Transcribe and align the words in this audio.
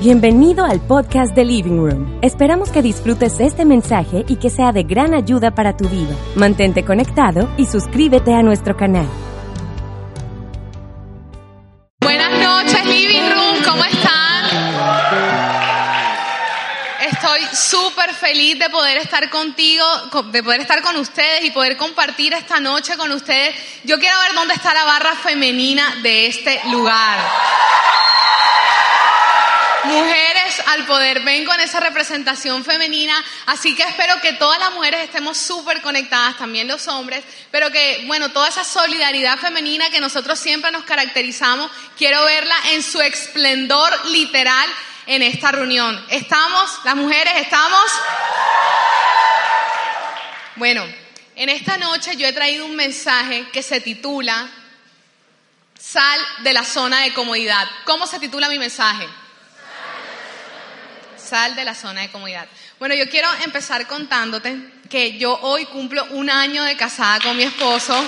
Bienvenido 0.00 0.64
al 0.64 0.80
podcast 0.80 1.34
de 1.34 1.44
Living 1.44 1.78
Room. 1.78 2.20
Esperamos 2.22 2.70
que 2.70 2.82
disfrutes 2.82 3.40
este 3.40 3.64
mensaje 3.64 4.24
y 4.28 4.36
que 4.36 4.48
sea 4.48 4.70
de 4.70 4.84
gran 4.84 5.12
ayuda 5.12 5.50
para 5.50 5.76
tu 5.76 5.88
vida. 5.88 6.14
Mantente 6.36 6.84
conectado 6.84 7.52
y 7.56 7.66
suscríbete 7.66 8.32
a 8.32 8.42
nuestro 8.42 8.76
canal. 8.76 9.08
Buenas 12.00 12.30
noches, 12.30 12.86
Living 12.86 13.28
Room, 13.28 13.64
¿cómo 13.64 13.82
están? 13.82 14.44
Estoy 17.10 17.40
súper 17.52 18.14
feliz 18.14 18.56
de 18.56 18.70
poder 18.70 18.98
estar 18.98 19.28
contigo, 19.30 19.84
de 20.30 20.44
poder 20.44 20.60
estar 20.60 20.80
con 20.80 20.94
ustedes 20.94 21.44
y 21.44 21.50
poder 21.50 21.76
compartir 21.76 22.34
esta 22.34 22.60
noche 22.60 22.96
con 22.96 23.10
ustedes. 23.10 23.52
Yo 23.82 23.98
quiero 23.98 24.16
ver 24.20 24.32
dónde 24.36 24.54
está 24.54 24.72
la 24.72 24.84
barra 24.84 25.16
femenina 25.16 25.96
de 26.04 26.28
este 26.28 26.60
lugar. 26.70 27.18
Mujeres 29.88 30.62
al 30.66 30.84
poder, 30.84 31.20
ven 31.20 31.46
con 31.46 31.58
esa 31.60 31.80
representación 31.80 32.62
femenina, 32.62 33.24
así 33.46 33.74
que 33.74 33.82
espero 33.84 34.20
que 34.20 34.34
todas 34.34 34.58
las 34.60 34.72
mujeres 34.72 35.02
estemos 35.02 35.38
súper 35.38 35.80
conectadas, 35.80 36.36
también 36.36 36.68
los 36.68 36.86
hombres, 36.88 37.24
pero 37.50 37.70
que, 37.70 38.04
bueno, 38.06 38.30
toda 38.30 38.48
esa 38.48 38.64
solidaridad 38.64 39.38
femenina 39.38 39.88
que 39.88 39.98
nosotros 39.98 40.38
siempre 40.38 40.70
nos 40.70 40.84
caracterizamos, 40.84 41.70
quiero 41.96 42.22
verla 42.24 42.54
en 42.72 42.82
su 42.82 43.00
esplendor 43.00 44.08
literal 44.08 44.68
en 45.06 45.22
esta 45.22 45.52
reunión. 45.52 46.04
¿Estamos? 46.10 46.70
¿Las 46.84 46.94
mujeres 46.94 47.32
estamos? 47.36 47.84
Bueno, 50.56 50.84
en 51.34 51.48
esta 51.48 51.78
noche 51.78 52.14
yo 52.16 52.26
he 52.26 52.32
traído 52.34 52.66
un 52.66 52.76
mensaje 52.76 53.48
que 53.52 53.62
se 53.62 53.80
titula 53.80 54.50
Sal 55.78 56.20
de 56.40 56.52
la 56.52 56.64
zona 56.64 57.00
de 57.00 57.14
comodidad. 57.14 57.66
¿Cómo 57.84 58.06
se 58.06 58.18
titula 58.18 58.50
mi 58.50 58.58
mensaje? 58.58 59.08
De 61.28 61.62
la 61.62 61.74
zona 61.74 62.00
de 62.00 62.10
comodidad. 62.10 62.48
Bueno, 62.78 62.94
yo 62.94 63.06
quiero 63.10 63.28
empezar 63.44 63.86
contándote 63.86 64.56
que 64.88 65.18
yo 65.18 65.38
hoy 65.42 65.66
cumplo 65.66 66.02
un 66.12 66.30
año 66.30 66.64
de 66.64 66.74
casada 66.74 67.20
con 67.20 67.36
mi 67.36 67.42
esposo. 67.42 68.02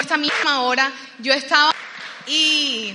Esta 0.00 0.16
misma 0.16 0.62
hora 0.62 0.90
yo 1.18 1.34
estaba 1.34 1.74
y 2.26 2.94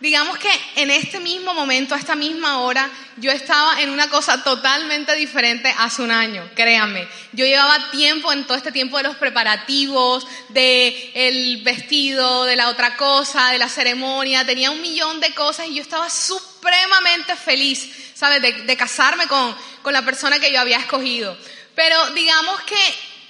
digamos 0.00 0.36
que 0.36 0.50
en 0.76 0.90
este 0.90 1.18
mismo 1.18 1.54
momento, 1.54 1.94
a 1.94 1.98
esta 1.98 2.14
misma 2.14 2.58
hora, 2.58 2.90
yo 3.16 3.30
estaba 3.32 3.80
en 3.80 3.88
una 3.88 4.10
cosa 4.10 4.44
totalmente 4.44 5.14
diferente 5.14 5.74
hace 5.78 6.02
un 6.02 6.10
año, 6.10 6.46
créanme. 6.54 7.08
Yo 7.32 7.46
llevaba 7.46 7.90
tiempo 7.90 8.32
en 8.32 8.44
todo 8.44 8.58
este 8.58 8.70
tiempo 8.70 8.98
de 8.98 9.04
los 9.04 9.16
preparativos, 9.16 10.26
de 10.50 11.10
el 11.14 11.62
vestido, 11.62 12.44
de 12.44 12.56
la 12.56 12.68
otra 12.68 12.98
cosa, 12.98 13.48
de 13.48 13.58
la 13.58 13.70
ceremonia, 13.70 14.44
tenía 14.44 14.70
un 14.70 14.82
millón 14.82 15.20
de 15.20 15.32
cosas 15.32 15.68
y 15.68 15.76
yo 15.76 15.82
estaba 15.82 16.10
supremamente 16.10 17.34
feliz 17.34 18.11
¿sabes? 18.22 18.40
De, 18.40 18.76
casarme 18.76 19.26
con, 19.26 19.52
con 19.82 19.92
la 19.92 20.02
persona 20.02 20.38
que 20.38 20.52
yo 20.52 20.60
había 20.60 20.78
escogido. 20.78 21.36
Pero 21.74 22.10
digamos 22.10 22.60
que 22.60 22.76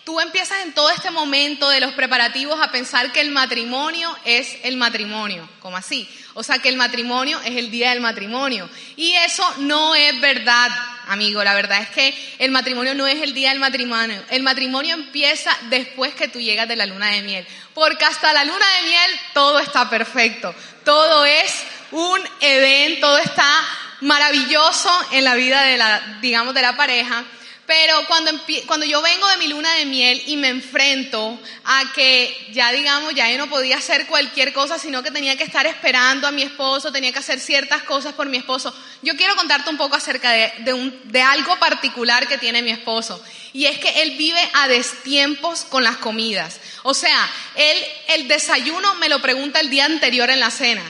tú 0.05 0.21
empiezas 0.21 0.61
en 0.65 0.75
todo 0.75 0.91
este 0.91 1.11
momento 1.11 1.71
de 1.71 1.81
los 1.81 1.95
preparativos 1.95 2.61
a 2.61 2.71
pensar 2.71 3.11
que 3.11 3.23
el 3.23 3.31
matrimonio 3.31 4.15
es 4.27 4.59
el 4.65 4.77
matrimonio, 4.77 5.49
como 5.61 5.79
así. 5.79 6.07
O 6.35 6.43
sea, 6.43 6.59
que 6.59 6.69
el 6.69 6.77
matrimonio 6.77 7.41
es 7.41 7.57
el 7.57 7.71
día 7.71 7.89
del 7.89 8.03
matrimonio. 8.03 8.69
Y 8.97 9.15
eso 9.15 9.43
no 9.61 9.95
es 9.95 10.21
verdad, 10.21 10.69
amigo. 11.07 11.43
La 11.43 11.55
verdad 11.55 11.81
es 11.81 11.89
que 11.89 12.37
el 12.39 12.51
matrimonio 12.51 12.95
no 12.95 13.07
es 13.07 13.23
el 13.23 13.33
día 13.33 13.49
del 13.49 13.61
matrimonio. 13.61 14.23
El 14.29 14.43
matrimonio 14.43 14.95
empieza 14.95 15.57
después 15.71 16.15
que 16.15 16.29
tú 16.29 16.39
llegas 16.39 16.69
de 16.69 16.77
la 16.77 16.85
luna 16.85 17.07
de 17.07 17.23
miel. 17.23 17.47
Porque 17.73 18.05
hasta 18.05 18.35
la 18.35 18.45
luna 18.45 18.67
de 18.77 18.89
miel 18.89 19.21
todo 19.33 19.59
está 19.59 19.89
perfecto. 19.89 20.55
Todo 20.85 21.25
es 21.25 21.51
un 21.93 22.21
evento, 22.43 23.07
todo 23.07 23.19
está 23.19 23.82
maravilloso 24.03 24.91
en 25.13 25.25
la 25.25 25.35
vida 25.35 25.63
de 25.63 25.79
la, 25.79 26.19
digamos, 26.21 26.55
de 26.55 26.63
la 26.63 26.77
pareja. 26.77 27.25
Pero 27.65 28.05
cuando, 28.09 28.33
cuando 28.67 28.85
yo 28.85 29.01
vengo 29.01 29.27
de 29.29 29.37
mi 29.37 29.47
luna 29.47 29.73
de 29.75 29.87
miel 29.87 30.21
y 30.27 30.37
me 30.37 30.49
enfrento 30.49 31.41
a 31.65 31.93
que 31.95 32.49
ya 32.51 32.73
digamos, 32.73 33.15
ya 33.15 33.31
yo 33.31 33.39
no 33.39 33.49
podía 33.49 33.77
hacer 33.77 34.07
cualquier 34.07 34.53
cosa, 34.53 34.81
sino 34.81 35.03
que 35.03 35.13
tenía 35.13 35.37
que 35.37 35.45
estar 35.45 35.65
esperando 35.67 36.27
a 36.27 36.33
mi 36.33 36.43
esposo, 36.43 36.91
tenía 36.91 37.13
que 37.13 37.21
hacer 37.21 37.39
ciertas 37.39 37.85
cosas 37.85 38.15
por 38.15 38.27
mi 38.29 38.37
esposo, 38.37 38.75
yo 39.03 39.17
quiero 39.17 39.37
contarte 39.37 39.71
un 39.71 39.77
poco 39.77 39.95
acerca 39.95 40.33
de, 40.33 40.53
de, 40.59 40.73
un, 40.73 41.01
de 41.05 41.23
algo 41.23 41.57
particular 41.61 42.27
que 42.27 42.37
tiene 42.37 42.63
mi 42.63 42.73
esposo. 42.73 43.23
Y 43.53 43.67
es 43.67 43.79
que 43.79 44.03
él 44.03 44.17
vive 44.17 44.41
a 44.55 44.67
destiempos 44.67 45.65
con 45.65 45.85
las 45.85 45.99
comidas. 45.99 46.59
O 46.83 46.95
sea, 46.95 47.31
él 47.55 47.79
el 48.09 48.29
desayuno 48.29 48.97
me 48.97 49.09
lo 49.09 49.23
pregunta 49.23 49.61
el 49.61 49.71
día 49.71 49.85
anterior 49.85 50.31
en 50.31 50.41
la 50.41 50.51
cena. 50.51 50.83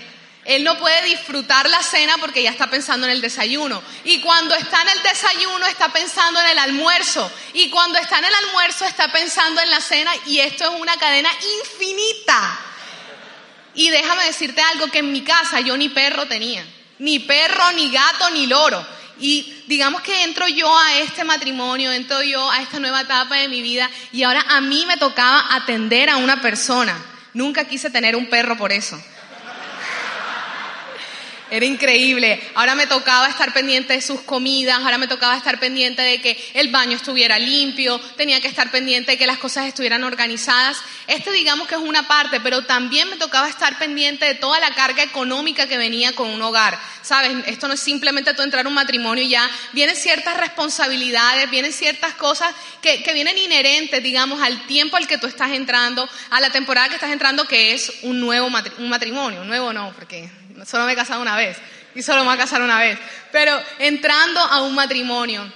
Él 0.45 0.65
no 0.65 0.77
puede 0.77 1.03
disfrutar 1.03 1.69
la 1.71 1.83
cena 1.83 2.17
porque 2.19 2.43
ya 2.43 2.51
está 2.51 2.69
pensando 2.69 3.07
en 3.07 3.13
el 3.13 3.21
desayuno. 3.21 3.81
Y 4.05 4.21
cuando 4.21 4.55
está 4.55 4.83
en 4.83 4.89
el 4.89 5.03
desayuno 5.03 5.67
está 5.67 5.93
pensando 5.93 6.41
en 6.41 6.47
el 6.49 6.59
almuerzo. 6.59 7.31
Y 7.55 7.71
cuando 7.71 7.99
está 7.99 8.19
en 8.19 8.25
el 8.25 8.35
almuerzo 8.35 8.85
está 8.85 9.13
pensando 9.13 9.61
en 9.61 9.71
la 9.71 9.81
cena. 9.81 10.11
Y 10.27 10.41
esto 10.41 10.65
es 10.65 10.81
una 10.81 10.97
cadena 10.97 11.31
infinita. 11.63 12.59
Y 13.75 13.91
déjame 13.91 14.25
decirte 14.25 14.61
algo 14.61 14.89
que 14.89 14.99
en 14.99 15.13
mi 15.13 15.23
casa 15.23 15.61
yo 15.61 15.77
ni 15.77 15.89
perro 15.89 16.27
tenía. 16.27 16.67
Ni 16.99 17.21
perro, 17.21 17.73
ni 17.73 17.91
gato, 17.91 18.31
ni 18.31 18.47
loro. 18.47 18.85
Y 19.21 19.65
digamos 19.69 20.03
que 20.03 20.25
entro 20.25 20.49
yo 20.49 20.77
a 20.77 20.97
este 20.97 21.23
matrimonio, 21.23 21.93
entro 21.93 22.21
yo 22.23 22.51
a 22.51 22.61
esta 22.61 22.81
nueva 22.81 23.03
etapa 23.03 23.37
de 23.37 23.49
mi 23.49 23.63
vida 23.63 23.89
y 24.11 24.25
ahora 24.25 24.45
a 24.49 24.61
mí 24.61 24.85
me 24.87 24.97
tocaba 24.97 25.55
atender 25.55 26.11
a 26.11 26.17
una 26.17 26.41
persona. 26.41 27.01
Nunca 27.33 27.65
quise 27.65 27.91
tener 27.91 28.17
un 28.17 28.27
perro 28.27 28.57
por 28.57 28.73
eso. 28.73 29.01
Era 31.53 31.67
increíble. 31.67 32.41
Ahora 32.55 32.75
me 32.75 32.87
tocaba 32.87 33.29
estar 33.29 33.53
pendiente 33.53 33.93
de 33.93 34.01
sus 34.01 34.23
comidas, 34.23 34.79
ahora 34.79 34.97
me 34.97 35.07
tocaba 35.07 35.37
estar 35.37 35.61
pendiente 35.61 36.01
de 36.01 36.19
que 36.19 36.43
el 36.55 36.69
baño 36.69 36.97
estuviera 36.97 37.39
limpio, 37.39 38.01
tenía 38.17 38.41
que 38.41 38.49
estar 38.49 38.71
pendiente 38.71 39.11
de 39.11 39.19
que 39.19 39.27
las 39.27 39.37
cosas 39.37 39.67
estuvieran 39.67 40.03
organizadas. 40.03 40.79
Este 41.07 41.31
digamos 41.31 41.69
que 41.69 41.75
es 41.75 41.81
una 41.83 42.09
parte, 42.09 42.41
pero 42.41 42.65
también 42.65 43.11
me 43.11 43.17
tocaba 43.17 43.51
estar 43.51 43.79
pendiente 43.79 44.25
de 44.25 44.35
toda 44.35 44.61
la 44.61 44.71
carga 44.75 45.03
económica 45.03 45.67
que 45.67 45.77
venía 45.77 46.15
con 46.15 46.31
un 46.31 46.41
hogar. 46.41 46.81
Sabes, 47.03 47.31
esto 47.45 47.69
no 47.69 47.75
es 47.75 47.81
simplemente 47.81 48.33
tú 48.33 48.41
entrar 48.41 48.65
a 48.65 48.69
un 48.71 48.75
matrimonio 48.75 49.23
y 49.23 49.29
ya, 49.29 49.47
vienen 49.75 49.95
ciertas 49.95 50.39
responsabilidades, 50.39 51.51
vienen 51.51 51.75
ciertas 51.75 52.15
cosas 52.15 52.55
que, 52.81 53.03
que 53.03 53.13
vienen 53.13 53.37
inherentes, 53.37 54.03
digamos, 54.03 54.41
al 54.41 54.67
tiempo 54.67 54.97
al 54.97 55.07
que 55.07 55.19
tú 55.19 55.27
estás 55.27 55.51
entrando, 55.51 56.09
a 56.31 56.41
la 56.41 56.49
temporada 56.49 56.89
que 56.89 56.95
estás 56.95 57.13
entrando, 57.13 57.47
que 57.47 57.75
es 57.75 57.93
un 58.01 58.21
nuevo 58.21 58.47
un 58.79 58.89
matrimonio, 58.89 59.43
un 59.43 59.49
nuevo 59.49 59.71
no, 59.75 59.93
porque 59.93 60.31
solo 60.65 60.85
me 60.85 60.93
he 60.93 60.97
casado 60.97 61.23
una 61.23 61.37
vez 61.37 61.57
y 61.95 62.03
solo 62.03 62.21
me 62.21 62.27
voy 62.27 62.35
a 62.35 62.39
casar 62.39 62.63
una 62.63 62.79
vez, 62.79 62.99
pero 63.31 63.61
entrando 63.79 64.41
a 64.41 64.63
un 64.63 64.75
matrimonio. 64.75 65.51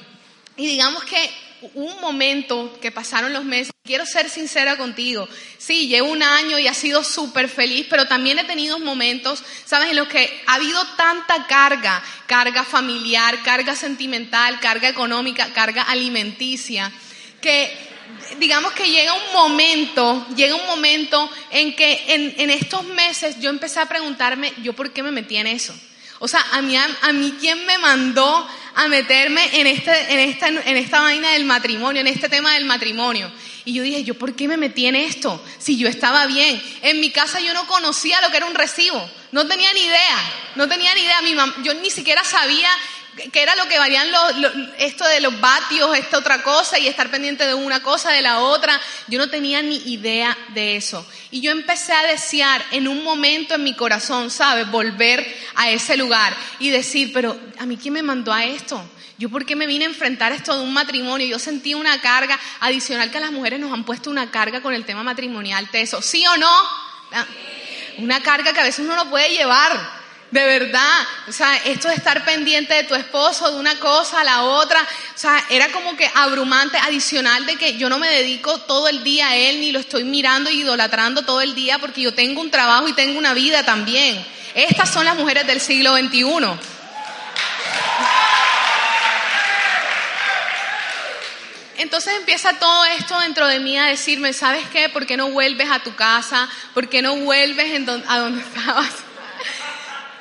Y 0.57 0.67
digamos 0.67 1.05
que 1.05 1.31
un 1.75 2.01
momento 2.01 2.79
que 2.81 2.93
pasaron 2.93 3.33
los 3.33 3.45
meses, 3.45 3.73
quiero 3.83 4.05
ser 4.05 4.29
sincera 4.29 4.77
contigo, 4.77 5.29
sí, 5.59 5.89
llevo 5.89 6.11
un 6.11 6.23
año 6.23 6.59
y 6.59 6.67
ha 6.67 6.75
sido 6.75 7.03
súper 7.03 7.49
feliz, 7.49 7.87
pero 7.89 8.07
también 8.07 8.39
he 8.39 8.45
tenido 8.45 8.79
momentos, 8.79 9.43
¿sabes?, 9.65 9.91
en 9.91 9.97
los 9.97 10.09
que 10.09 10.43
ha 10.47 10.55
habido 10.55 10.85
tanta 10.97 11.47
carga, 11.47 12.03
carga 12.27 12.65
familiar, 12.65 13.43
carga 13.43 13.75
sentimental, 13.75 14.61
carga 14.61 14.89
económica, 14.89 15.53
carga 15.55 15.83
alimenticia, 15.83 16.93
que 17.41 17.86
digamos 18.39 18.73
que 18.73 18.91
llega 18.91 19.13
un 19.13 19.33
momento, 19.33 20.27
llega 20.35 20.55
un 20.55 20.67
momento 20.67 21.31
en 21.51 21.75
que 21.75 22.05
en, 22.09 22.35
en, 22.39 22.51
estos 22.51 22.85
meses 22.85 23.41
yo 23.41 23.51
empecé 23.51 23.81
a 23.81 23.87
preguntarme, 23.87 24.53
¿yo 24.63 24.73
por 24.73 24.93
qué 24.93 25.03
me 25.03 25.11
metí 25.11 25.37
en 25.37 25.47
eso? 25.47 25.75
O 26.19 26.29
sea, 26.29 26.45
a 26.53 26.63
mí, 26.63 26.77
a, 26.77 27.13
mí 27.13 27.35
quién 27.39 27.67
me 27.67 27.77
mandó 27.79 28.49
a 28.75 28.89
meterme 28.89 29.61
en, 29.61 29.67
este, 29.67 30.13
en, 30.13 30.19
esta, 30.19 30.49
en 30.49 30.77
esta 30.77 31.03
vaina 31.03 31.31
del 31.33 31.45
matrimonio, 31.45 32.01
en 32.01 32.07
este 32.07 32.29
tema 32.29 32.55
del 32.55 32.65
matrimonio. 32.65 33.31
Y 33.67 33.75
yo 33.75 33.83
dije, 33.83 34.05
¿yo 34.05 34.15
por 34.15 34.35
qué 34.35 34.49
me 34.49 34.57
metí 34.57 34.87
en 34.87 34.95
esto? 34.95 35.43
Si 35.59 35.77
yo 35.77 35.89
estaba 35.89 36.27
bien. 36.27 36.63
En 36.83 37.01
mi 37.01 37.11
casa 37.11 37.41
yo 37.41 37.53
no 37.53 37.67
conocía 37.67 38.21
lo 38.21 38.31
que 38.31 38.37
era 38.39 38.47
un 38.47 38.55
recibo. 38.55 39.11
No 39.33 39.47
tenía 39.47 39.73
ni 39.75 39.81
idea. 39.81 40.33
No 40.55 40.69
tenía 40.69 40.95
ni 40.95 41.03
idea. 41.03 41.21
Mi 41.21 41.35
mamá, 41.35 41.55
yo 41.63 41.75
ni 41.75 41.91
siquiera 41.91 42.23
sabía 42.25 42.71
que 43.33 43.43
era 43.43 43.57
lo 43.57 43.67
que 43.69 43.79
valían 43.79 44.11
los, 44.11 44.53
esto 44.79 45.07
de 45.07 45.21
los 45.21 45.41
vatios, 45.41 45.97
esta 45.97 46.19
otra 46.19 46.43
cosa 46.43 46.79
y 46.79 46.87
estar 46.87 47.11
pendiente 47.11 47.47
de 47.47 47.55
una 47.55 47.83
cosa, 47.83 48.11
de 48.11 48.23
la 48.23 48.41
otra. 48.41 48.81
Yo 49.09 49.19
no 49.19 49.29
tenía 49.29 49.63
ni 49.63 49.77
idea 49.91 50.37
de 50.55 50.77
eso. 50.77 51.07
Y 51.31 51.41
yo 51.41 51.51
empecé 51.51 51.93
a 51.93 52.07
desear 52.07 52.65
en 52.71 52.89
un 52.89 53.03
momento 53.03 53.55
en 53.55 53.65
mi 53.65 53.75
corazón, 53.75 54.31
¿sabes? 54.31 54.71
Volver 54.71 55.27
a 55.55 55.71
ese 55.71 55.97
lugar 55.97 56.37
y 56.59 56.71
decir, 56.71 57.13
pero 57.13 57.39
¿a 57.59 57.67
mí 57.67 57.77
quién 57.77 57.95
me 57.95 58.03
mandó 58.03 58.33
a 58.33 58.45
esto? 58.45 58.83
¿Yo 59.19 59.31
por 59.31 59.47
qué 59.47 59.57
me 59.57 59.67
vine 59.67 59.87
a 59.87 59.89
enfrentar 59.89 60.33
esto 60.33 60.55
de 60.57 60.63
un 60.63 60.75
matrimonio? 60.75 61.27
Yo 61.27 61.39
sentí 61.39 61.75
una 61.75 62.01
carga 62.03 62.39
adicional 62.61 63.11
que 63.11 63.17
a 63.17 63.23
las 63.23 63.33
mujeres 63.33 63.59
nos 63.59 63.73
han 63.73 63.85
puesto 63.85 64.11
una 64.11 64.31
carga 64.31 64.61
con 64.61 64.75
el 64.75 64.85
tema 64.85 65.03
matrimonial, 65.03 65.71
teso. 65.71 66.03
¿Sí 66.03 66.27
o 66.27 66.37
no? 66.37 66.51
Ah, 67.13 67.27
una 67.99 68.23
carga 68.23 68.53
que 68.53 68.61
a 68.61 68.65
veces 68.65 68.85
uno 68.85 68.95
no 68.95 69.09
puede 69.09 69.31
llevar. 69.31 70.06
De 70.31 70.45
verdad, 70.45 71.07
o 71.29 71.33
sea, 71.33 71.57
esto 71.59 71.89
de 71.89 71.95
estar 71.95 72.25
pendiente 72.25 72.75
de 72.75 72.83
tu 72.83 72.97
esposo, 72.97 73.49
de 73.53 73.61
una 73.61 73.79
cosa 73.79 74.21
a 74.21 74.25
la 74.25 74.43
otra, 74.43 74.81
o 74.83 75.19
sea, 75.19 75.45
era 75.51 75.71
como 75.71 75.97
que 75.97 76.11
abrumante 76.15 76.77
adicional 76.79 77.47
de 77.47 77.55
que 77.57 77.77
yo 77.77 77.89
no 77.89 77.99
me 77.99 78.09
dedico 78.09 78.59
todo 78.63 78.89
el 78.89 79.05
día 79.05 79.29
a 79.29 79.37
él, 79.37 79.61
ni 79.61 79.71
lo 79.71 79.79
estoy 79.79 80.03
mirando 80.03 80.51
y 80.51 80.55
e 80.55 80.61
idolatrando 80.63 81.23
todo 81.23 81.43
el 81.43 81.55
día, 81.55 81.79
porque 81.79 82.01
yo 82.01 82.13
tengo 82.13 82.41
un 82.41 82.51
trabajo 82.51 82.89
y 82.89 82.93
tengo 82.93 83.19
una 83.19 83.35
vida 83.35 83.63
también. 83.63 84.27
Estas 84.55 84.93
son 84.93 85.05
las 85.05 85.17
mujeres 85.17 85.47
del 85.47 85.61
siglo 85.61 85.97
XXI. 85.97 86.25
Entonces 91.79 92.15
empieza 92.17 92.59
todo 92.59 92.85
esto 92.87 93.21
dentro 93.21 93.47
de 93.47 93.61
mí 93.61 93.79
a 93.79 93.85
decirme, 93.85 94.33
¿sabes 94.33 94.67
qué? 94.73 94.89
¿Por 94.89 95.07
qué 95.07 95.17
no 95.17 95.31
vuelves 95.31 95.71
a 95.71 95.79
tu 95.81 95.95
casa? 95.95 96.49
¿Por 96.75 96.89
qué 96.89 97.01
no 97.01 97.15
vuelves 97.17 97.89
a 98.09 98.19
donde 98.19 98.43
estabas? 98.43 99.06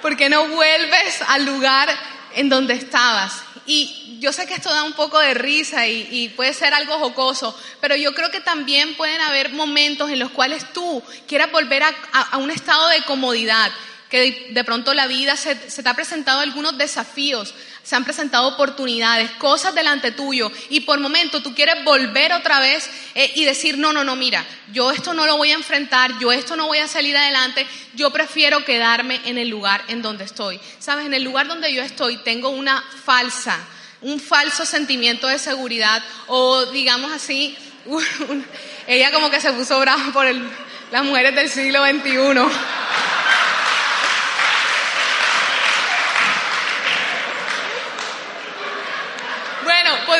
¿Por 0.05 0.17
qué 0.17 0.29
no 0.29 0.47
vuelves 0.49 1.19
al 1.29 1.45
lugar 1.45 1.89
en 2.35 2.47
donde 2.47 2.75
estabas? 2.75 3.41
Y 3.65 4.19
yo 4.19 4.31
sé 4.31 4.45
que 4.45 4.53
esto 4.53 4.69
da 4.69 4.83
un 4.83 4.93
poco 4.93 5.17
de 5.17 5.33
risa 5.33 5.87
y, 5.87 6.31
puede 6.35 6.53
ser 6.53 6.75
algo 6.75 6.99
jocoso, 6.99 7.59
pero 7.81 7.95
yo 7.95 8.13
creo 8.13 8.29
que 8.29 8.39
también 8.39 8.95
pueden 8.97 9.19
haber 9.21 9.49
momentos 9.53 10.11
en 10.11 10.19
los 10.19 10.29
cuales 10.29 10.71
tú 10.73 11.01
quieras 11.27 11.51
volver 11.51 11.81
a, 11.81 12.37
un 12.37 12.51
estado 12.51 12.87
de 12.89 13.01
comodidad, 13.05 13.71
que 14.11 14.51
de, 14.51 14.63
pronto 14.63 14.93
la 14.93 15.07
vida 15.07 15.35
se, 15.37 15.71
se 15.71 15.81
te 15.81 15.89
ha 15.89 15.95
presentado 15.95 16.41
algunos 16.41 16.77
desafíos, 16.77 17.55
se 17.85 17.95
han 17.95 18.03
presentado 18.03 18.47
oportunidades, 18.47 19.29
cosas 19.33 19.75
delante 19.75 20.09
tuyo 20.09 20.51
y 20.69 20.81
por 20.81 20.99
momento 20.99 21.43
tú 21.43 21.53
quieres 21.53 21.83
volver 21.83 22.33
otra 22.33 22.59
vez 22.59 22.89
eh, 23.13 23.31
y 23.35 23.45
decir, 23.45 23.77
no, 23.77 23.93
no, 23.93 24.03
no, 24.03 24.15
mira, 24.15 24.43
yo 24.73 24.89
esto 24.89 25.13
no 25.13 25.27
lo 25.27 25.37
voy 25.37 25.51
a 25.51 25.55
enfrentar, 25.55 26.17
yo 26.17 26.31
esto 26.31 26.55
no 26.55 26.65
voy 26.65 26.79
a 26.79 26.87
salir 26.87 27.15
adelante, 27.15 27.67
yo 27.93 28.09
prefiero 28.09 28.65
quedarme 28.65 29.21
en 29.25 29.37
el 29.37 29.49
lugar 29.49 29.83
en 29.87 30.01
donde 30.01 30.23
estoy. 30.23 30.59
Sabes, 30.79 31.05
en 31.05 31.13
el 31.13 31.23
lugar 31.23 31.47
donde 31.47 31.71
yo 31.71 31.83
estoy 31.83 32.17
tengo 32.17 32.49
una 32.49 32.83
falsa, 33.03 33.59
un 34.01 34.19
falso 34.19 34.65
sentimiento 34.65 35.27
de 35.27 35.37
seguridad 35.37 36.03
o 36.25 36.65
digamos 36.65 37.11
así, 37.11 37.55
ella 38.87 39.11
como 39.11 39.29
que 39.29 39.39
se 39.39 39.53
puso 39.53 39.79
brava 39.79 40.11
por 40.11 40.25
las 40.91 41.03
mujeres 41.03 41.35
del 41.35 41.51
siglo 41.51 41.85
XXI. 41.85 42.84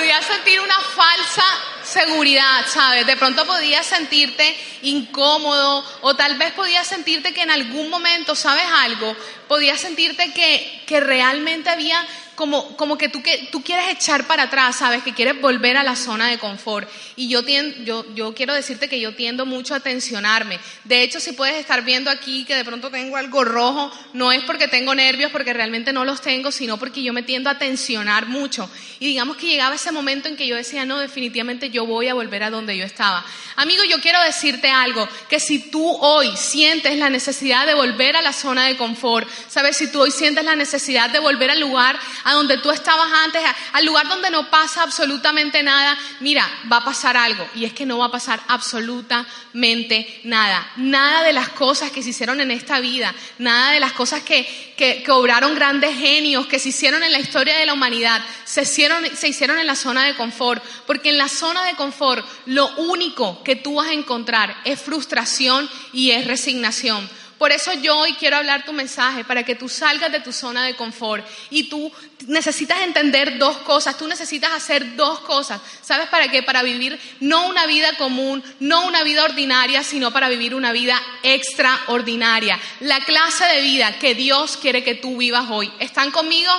Podías 0.05 0.25
sentir 0.27 0.61
una 0.61 0.79
falsa 0.79 1.43
seguridad, 1.83 2.67
¿sabes? 2.67 3.07
De 3.07 3.17
pronto 3.17 3.43
podías 3.47 3.87
sentirte 3.87 4.55
incómodo 4.83 5.83
o 6.01 6.15
tal 6.15 6.37
vez 6.37 6.53
podías 6.53 6.85
sentirte 6.85 7.33
que 7.33 7.41
en 7.41 7.49
algún 7.49 7.89
momento, 7.89 8.35
¿sabes 8.35 8.67
algo? 8.71 9.15
Podías 9.47 9.81
sentirte 9.81 10.31
que, 10.31 10.83
que 10.85 10.99
realmente 10.99 11.71
había 11.71 12.05
como, 12.35 12.75
como 12.77 12.97
que, 12.97 13.09
tú, 13.09 13.23
que 13.23 13.49
tú 13.51 13.63
quieres 13.63 13.89
echar 13.89 14.27
para 14.27 14.43
atrás, 14.43 14.77
¿sabes? 14.77 15.03
Que 15.03 15.13
quieres 15.13 15.39
volver 15.41 15.77
a 15.77 15.83
la 15.83 15.95
zona 15.95 16.27
de 16.27 16.37
confort. 16.37 16.89
Y 17.15 17.27
yo, 17.27 17.41
yo, 17.83 18.05
yo 18.13 18.33
quiero 18.35 18.53
decirte 18.53 18.89
que 18.89 18.99
yo 18.99 19.15
tiendo 19.15 19.45
mucho 19.45 19.73
a 19.73 19.79
tensionarme. 19.79 20.59
De 20.83 21.01
hecho, 21.01 21.19
si 21.19 21.31
puedes 21.31 21.55
estar 21.55 21.83
viendo 21.83 22.11
aquí 22.11 22.45
que 22.45 22.55
de 22.55 22.65
pronto 22.65 22.89
tengo 22.91 23.17
algo 23.17 23.43
rojo, 23.43 23.91
no 24.13 24.31
es 24.31 24.43
porque 24.43 24.67
tengo 24.67 24.93
nervios, 24.93 25.31
porque 25.31 25.53
realmente 25.53 25.93
no 25.93 26.05
los 26.05 26.21
tengo, 26.21 26.51
sino 26.51 26.77
porque 26.77 27.01
yo 27.03 27.13
me 27.13 27.23
tiendo 27.23 27.49
a 27.49 27.57
tensionar 27.57 28.27
mucho. 28.27 28.69
Y 28.99 29.07
digamos 29.07 29.37
que 29.37 29.47
llegaba 29.47 29.75
ese 29.75 29.91
momento 29.91 30.27
en 30.27 30.35
que 30.35 30.47
yo 30.47 30.55
decía, 30.55 30.85
no, 30.85 30.99
definitivamente 30.99 31.69
yo 31.69 31.85
voy 31.85 32.07
a 32.07 32.13
volver 32.13 32.43
a 32.43 32.49
donde 32.49 32.77
yo 32.77 32.85
estaba. 32.85 33.25
Amigo, 33.55 33.83
yo 33.83 34.01
quiero 34.01 34.21
decirte 34.23 34.69
algo, 34.69 35.07
que 35.29 35.39
si 35.39 35.59
tú 35.71 35.97
hoy 36.01 36.35
sientes 36.35 36.97
la 36.97 37.09
necesidad 37.09 37.65
de 37.65 37.73
volver 37.73 38.15
a 38.15 38.21
la 38.21 38.33
zona 38.33 38.65
de 38.65 38.77
confort, 38.77 39.27
¿sabes? 39.47 39.77
Si 39.77 39.91
tú 39.91 40.01
hoy 40.01 40.11
sientes 40.11 40.43
la 40.43 40.55
necesidad 40.55 41.09
de 41.09 41.19
volver 41.19 41.51
al 41.51 41.59
lugar 41.59 41.97
a 42.25 42.33
donde 42.33 42.57
tú 42.57 42.71
estabas 42.71 43.07
antes, 43.23 43.41
al 43.71 43.85
lugar 43.85 44.07
donde 44.07 44.31
no 44.31 44.49
pasa 44.49 44.81
absolutamente 44.81 45.61
nada, 45.61 45.95
mira, 46.21 46.49
va 46.69 46.77
a 46.77 46.83
pasar 46.83 47.15
algo. 47.15 47.47
Y 47.53 47.65
es 47.65 47.73
que 47.73 47.85
no 47.85 47.99
va 47.99 48.07
a 48.07 48.11
pasar 48.11 48.41
absolutamente 48.47 50.21
nada. 50.23 50.67
Nada 50.75 51.21
de 51.21 51.33
las 51.33 51.49
cosas 51.49 51.91
que 51.91 52.01
se 52.01 52.09
hicieron 52.09 52.41
en 52.41 52.49
esta 52.49 52.79
vida, 52.79 53.13
nada 53.37 53.71
de 53.71 53.79
las 53.79 53.93
cosas 53.93 54.23
que, 54.23 54.73
que, 54.75 55.05
obraron 55.11 55.53
grandes 55.53 55.95
genios, 55.95 56.47
que 56.47 56.57
se 56.57 56.69
hicieron 56.69 57.03
en 57.03 57.11
la 57.11 57.19
historia 57.19 57.57
de 57.57 57.67
la 57.67 57.73
humanidad, 57.73 58.19
se 58.43 58.63
hicieron, 58.63 59.05
se 59.15 59.27
hicieron 59.27 59.59
en 59.59 59.67
la 59.67 59.75
zona 59.75 60.03
de 60.03 60.15
confort. 60.15 60.63
Porque 60.87 61.09
en 61.09 61.19
la 61.19 61.29
zona 61.29 61.63
de 61.65 61.75
confort 61.75 62.25
lo 62.47 62.67
único 62.77 63.43
que 63.43 63.55
tú 63.55 63.75
vas 63.75 63.89
a 63.89 63.93
encontrar 63.93 64.57
es 64.65 64.81
frustración 64.81 65.69
y 65.93 66.09
es 66.09 66.25
resignación. 66.25 67.07
Por 67.37 67.51
eso 67.51 67.73
yo 67.73 67.97
hoy 67.97 68.13
quiero 68.13 68.37
hablar 68.37 68.63
tu 68.63 68.71
mensaje, 68.71 69.25
para 69.25 69.43
que 69.43 69.55
tú 69.55 69.67
salgas 69.67 70.11
de 70.11 70.21
tu 70.21 70.31
zona 70.31 70.65
de 70.65 70.75
confort. 70.75 71.25
Y 71.49 71.63
tú 71.63 71.91
necesitas 72.27 72.81
entender 72.81 73.37
dos 73.37 73.57
cosas, 73.57 73.97
tú 73.97 74.07
necesitas 74.07 74.51
hacer 74.53 74.95
dos 74.95 75.19
cosas. 75.21 75.61
¿Sabes 75.81 76.07
para 76.07 76.29
qué? 76.29 76.43
Para 76.43 76.63
vivir 76.63 76.97
no 77.19 77.47
una 77.47 77.65
vida 77.65 77.95
común, 77.97 78.41
no 78.61 78.85
una 78.85 79.03
vida 79.03 79.25
ordinaria, 79.25 79.83
sino 79.83 80.11
para 80.11 80.29
vivir 80.29 80.55
una 80.55 80.71
vida 80.71 81.01
extraordinaria. 81.23 82.57
La 82.79 83.01
clase 83.01 83.45
de 83.45 83.61
vida 83.61 83.99
que 83.99 84.15
Dios 84.15 84.55
quiere 84.55 84.83
que 84.83 84.95
tú 84.95 85.17
vivas 85.17 85.47
hoy. 85.49 85.71
¿Están 85.79 86.11
conmigo? 86.11 86.51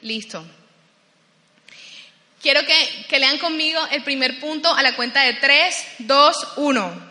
Listo. 0.00 0.44
Quiero 2.40 2.64
que, 2.64 3.06
que 3.08 3.18
lean 3.18 3.38
conmigo 3.38 3.80
el 3.90 4.02
primer 4.02 4.40
punto 4.40 4.72
a 4.72 4.82
la 4.82 4.94
cuenta 4.96 5.22
de 5.22 5.34
3, 5.34 5.86
2, 5.98 6.48
1. 6.56 7.05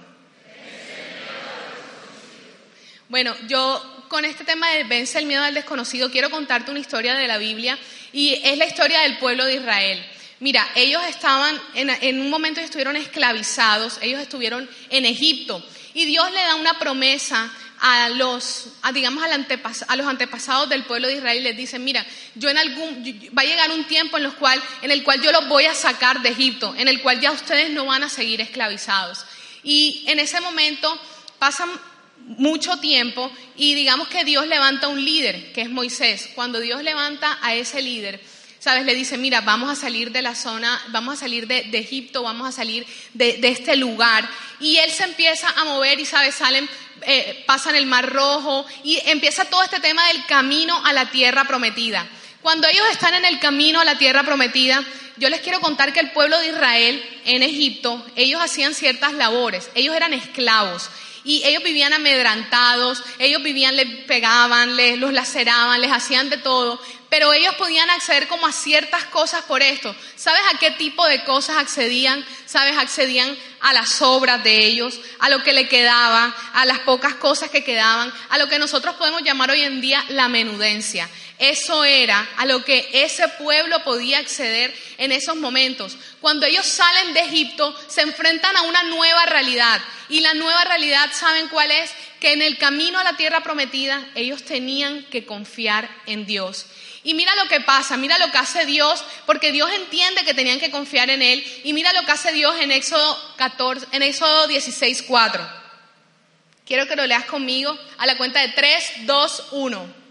Bueno, 3.16 3.34
yo 3.48 3.82
con 4.10 4.26
este 4.26 4.44
tema 4.44 4.70
de 4.72 4.84
vence 4.84 5.18
el 5.18 5.26
miedo 5.26 5.42
al 5.42 5.54
desconocido 5.54 6.12
quiero 6.12 6.30
contarte 6.30 6.70
una 6.70 6.82
historia 6.82 7.16
de 7.16 7.30
la 7.30 7.38
Biblia 7.38 7.80
y 8.12 8.34
es 8.44 8.58
la 8.58 8.66
historia 8.66 9.00
del 9.04 9.20
pueblo 9.20 9.46
de 9.46 9.56
Israel. 9.56 10.06
Mira, 10.42 10.68
ellos 10.76 11.02
estaban, 11.08 11.58
en, 11.76 12.20
un 12.20 12.30
momento 12.30 12.60
estuvieron 12.60 12.98
esclavizados, 12.98 14.00
ellos 14.02 14.20
estuvieron 14.20 14.70
en 14.90 15.06
Egipto 15.06 15.66
y 15.94 16.04
Dios 16.04 16.30
le 16.34 16.42
da 16.42 16.56
una 16.56 16.78
promesa 16.78 17.50
a 17.80 18.10
los, 18.10 18.68
digamos, 18.94 19.24
a 19.24 19.96
los 19.96 20.08
antepasados 20.08 20.68
del 20.68 20.84
pueblo 20.84 21.08
de 21.08 21.14
Israel 21.14 21.42
les 21.42 21.56
dice, 21.56 21.80
mira, 21.80 22.06
yo 22.36 22.50
en 22.50 22.58
algún, 22.58 23.02
va 23.30 23.44
a 23.44 23.46
llegar 23.46 23.72
un 23.72 23.86
tiempo 23.86 24.18
en, 24.18 24.30
cual, 24.32 24.62
en 24.82 24.92
el 24.92 25.06
cual 25.06 25.22
yo 25.22 25.32
los 25.32 25.48
voy 25.48 25.64
a 25.64 25.74
sacar 25.74 26.22
de 26.22 26.32
Egipto, 26.32 26.76
en 26.78 26.90
el 26.90 27.02
cual 27.02 27.22
ya 27.22 27.32
ustedes 27.32 27.70
no 27.70 27.86
van 27.86 28.04
a 28.04 28.10
seguir 28.10 28.42
esclavizados. 28.42 29.26
Y 29.64 30.04
en 30.08 30.20
ese 30.20 30.42
momento 30.42 31.00
pasan 31.40 31.70
mucho 32.18 32.78
tiempo 32.78 33.32
y 33.56 33.76
digamos 33.76 34.08
que 34.08 34.24
Dios 34.24 34.48
levanta 34.48 34.88
un 34.88 35.04
líder, 35.04 35.54
que 35.54 35.62
es 35.62 35.70
Moisés. 35.70 36.30
Cuando 36.36 36.60
Dios 36.60 36.82
levanta 36.84 37.38
a 37.42 37.54
ese 37.54 37.82
líder, 37.82 38.20
¿sabes? 38.60 38.86
Le 38.86 38.96
dice, 38.96 39.18
mira, 39.18 39.42
vamos 39.42 39.70
a 39.70 39.76
salir 39.76 40.12
de 40.12 40.24
la 40.24 40.34
zona, 40.34 40.82
vamos 40.88 41.16
a 41.16 41.18
salir 41.18 41.48
de, 41.48 41.70
Egipto, 41.74 42.24
vamos 42.24 42.50
a 42.50 42.52
salir 42.52 42.86
de, 43.14 43.40
este 43.44 43.76
lugar. 43.76 44.28
Y 44.60 44.78
él 44.78 44.90
se 44.90 45.04
empieza 45.04 45.50
a 45.50 45.66
mover 45.66 46.00
y, 46.00 46.06
¿sabes? 46.06 46.36
Salen, 46.36 46.68
eh, 47.04 47.44
pasan 47.46 47.76
el 47.76 47.86
Mar 47.86 48.12
Rojo 48.12 48.66
y 48.84 49.00
empieza 49.06 49.46
todo 49.46 49.62
este 49.62 49.80
tema 49.80 50.08
del 50.08 50.26
camino 50.26 50.84
a 50.84 50.94
la 50.94 51.12
tierra 51.12 51.46
prometida. 51.46 52.08
Cuando 52.42 52.68
ellos 52.68 52.86
están 52.92 53.14
en 53.14 53.26
el 53.26 53.40
camino 53.40 53.82
a 53.82 53.86
la 53.86 53.98
tierra 53.98 54.24
prometida, 54.24 54.84
yo 55.18 55.30
les 55.30 55.42
quiero 55.42 55.60
contar 55.62 55.94
que 55.94 56.00
el 56.00 56.12
pueblo 56.12 56.38
de 56.40 56.48
Israel 56.48 57.04
en 57.26 57.44
Egipto, 57.44 58.04
ellos 58.16 58.42
hacían 58.42 58.74
ciertas 58.74 59.14
labores, 59.14 59.70
ellos 59.76 59.96
eran 59.96 60.14
esclavos 60.14 60.90
y 61.26 61.44
ellos 61.44 61.64
vivían 61.64 61.92
amedrantados, 61.92 63.04
ellos 63.18 63.42
vivían, 63.42 63.76
les 63.76 63.88
pegaban, 64.06 64.76
les, 64.76 64.98
los 65.00 65.12
laceraban, 65.12 65.82
les 65.82 65.92
hacían 65.92 66.30
de 66.30 66.38
todo, 66.38 66.80
pero 67.10 67.34
ellos 67.34 67.56
podían 67.56 67.90
acceder 67.90 68.28
como 68.28 68.46
a 68.46 68.52
ciertas 68.52 69.06
cosas 69.06 69.42
por 69.44 69.64
esto. 69.64 69.96
¿Sabes 70.16 70.42
a 70.54 70.58
qué 70.60 70.72
tipo 70.72 71.06
de 71.08 71.24
cosas 71.24 71.58
accedían? 71.58 72.24
¿Sabes? 72.46 72.78
Accedían 72.78 73.36
a 73.62 73.74
las 73.74 74.02
obras 74.02 74.44
de 74.44 74.66
ellos, 74.66 75.00
a 75.20 75.30
lo 75.30 75.44
que 75.44 75.54
le 75.54 75.68
quedaba, 75.68 76.36
a 76.54 76.66
las 76.66 76.80
pocas 76.80 77.16
cosas 77.16 77.50
que 77.50 77.64
quedaban, 77.64 78.14
a 78.30 78.38
lo 78.38 78.48
que 78.48 78.60
nosotros 78.60 78.96
podemos 78.96 79.24
llamar 79.24 79.50
hoy 79.50 79.62
en 79.62 79.82
día 79.82 80.06
la 80.10 80.28
menudencia. 80.28 81.10
Eso 81.38 81.84
era 81.84 82.30
a 82.38 82.46
lo 82.46 82.64
que 82.64 82.88
ese 82.94 83.28
pueblo 83.28 83.84
podía 83.84 84.20
acceder 84.20 84.74
en 84.98 85.12
esos 85.12 85.36
momentos. 85.36 85.98
Cuando 86.22 86.46
ellos 86.46 86.66
salen 86.66 87.14
de 87.14 87.22
Egipto, 87.22 87.76
se 87.88 88.02
enfrentan 88.02 88.56
a 88.56 88.62
una 88.62 88.84
nueva 88.84 89.26
realidad. 89.26 89.82
Y 90.08 90.22
la 90.22 90.34
nueva 90.34 90.64
realidad, 90.64 91.10
¿saben 91.14 91.50
cuál 91.50 91.72
es? 91.72 91.92
Que 92.22 92.32
en 92.32 92.42
el 92.42 92.58
camino 92.58 93.00
a 93.00 93.04
la 93.04 93.18
tierra 93.18 93.42
prometida, 93.42 94.08
ellos 94.16 94.44
tenían 94.44 95.04
que 95.06 95.26
confiar 95.26 95.90
en 96.06 96.26
Dios. 96.26 96.68
Y 97.04 97.14
mira 97.14 97.36
lo 97.36 97.50
que 97.50 97.60
pasa, 97.60 97.98
mira 97.98 98.18
lo 98.18 98.32
que 98.32 98.38
hace 98.38 98.66
Dios, 98.66 99.04
porque 99.26 99.52
Dios 99.52 99.70
entiende 99.74 100.24
que 100.24 100.34
tenían 100.34 100.60
que 100.60 100.72
confiar 100.72 101.10
en 101.10 101.22
Él. 101.22 101.46
Y 101.66 101.74
mira 101.74 101.92
lo 101.94 102.06
que 102.06 102.12
hace 102.14 102.32
Dios 102.32 102.56
en 102.62 102.72
Éxodo, 102.72 103.36
14, 103.36 103.88
en 103.92 104.04
Éxodo 104.04 104.48
16, 104.48 105.04
4. 105.04 105.48
Quiero 106.66 106.88
que 106.88 106.96
lo 106.96 107.06
leas 107.06 107.26
conmigo 107.26 107.78
a 107.98 108.06
la 108.06 108.18
cuenta 108.18 108.40
de 108.40 108.50
3, 108.50 109.06
2, 109.06 109.48
1. 109.52 110.05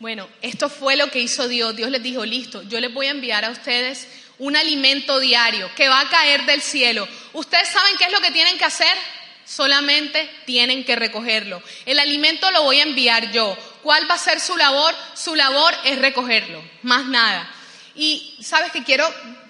Bueno, 0.00 0.26
esto 0.40 0.70
fue 0.70 0.96
lo 0.96 1.10
que 1.10 1.20
hizo 1.20 1.46
Dios. 1.46 1.76
Dios 1.76 1.90
les 1.90 2.02
dijo, 2.02 2.24
listo, 2.24 2.62
yo 2.62 2.80
les 2.80 2.90
voy 2.90 3.08
a 3.08 3.10
enviar 3.10 3.44
a 3.44 3.50
ustedes 3.50 4.08
un 4.38 4.56
alimento 4.56 5.20
diario 5.20 5.70
que 5.76 5.90
va 5.90 6.00
a 6.00 6.08
caer 6.08 6.46
del 6.46 6.62
cielo. 6.62 7.06
¿Ustedes 7.34 7.68
saben 7.68 7.98
qué 7.98 8.04
es 8.04 8.12
lo 8.12 8.22
que 8.22 8.30
tienen 8.30 8.56
que 8.56 8.64
hacer? 8.64 8.96
Solamente 9.44 10.30
tienen 10.46 10.84
que 10.84 10.96
recogerlo. 10.96 11.62
El 11.84 11.98
alimento 11.98 12.50
lo 12.50 12.62
voy 12.62 12.80
a 12.80 12.84
enviar 12.84 13.30
yo. 13.30 13.54
¿Cuál 13.82 14.10
va 14.10 14.14
a 14.14 14.18
ser 14.18 14.40
su 14.40 14.56
labor? 14.56 14.94
Su 15.14 15.34
labor 15.34 15.74
es 15.84 15.98
recogerlo, 15.98 16.64
más 16.80 17.04
nada. 17.04 17.54
Y 17.96 18.36
sabes 18.40 18.70
que 18.70 18.84
quiero 18.84 19.08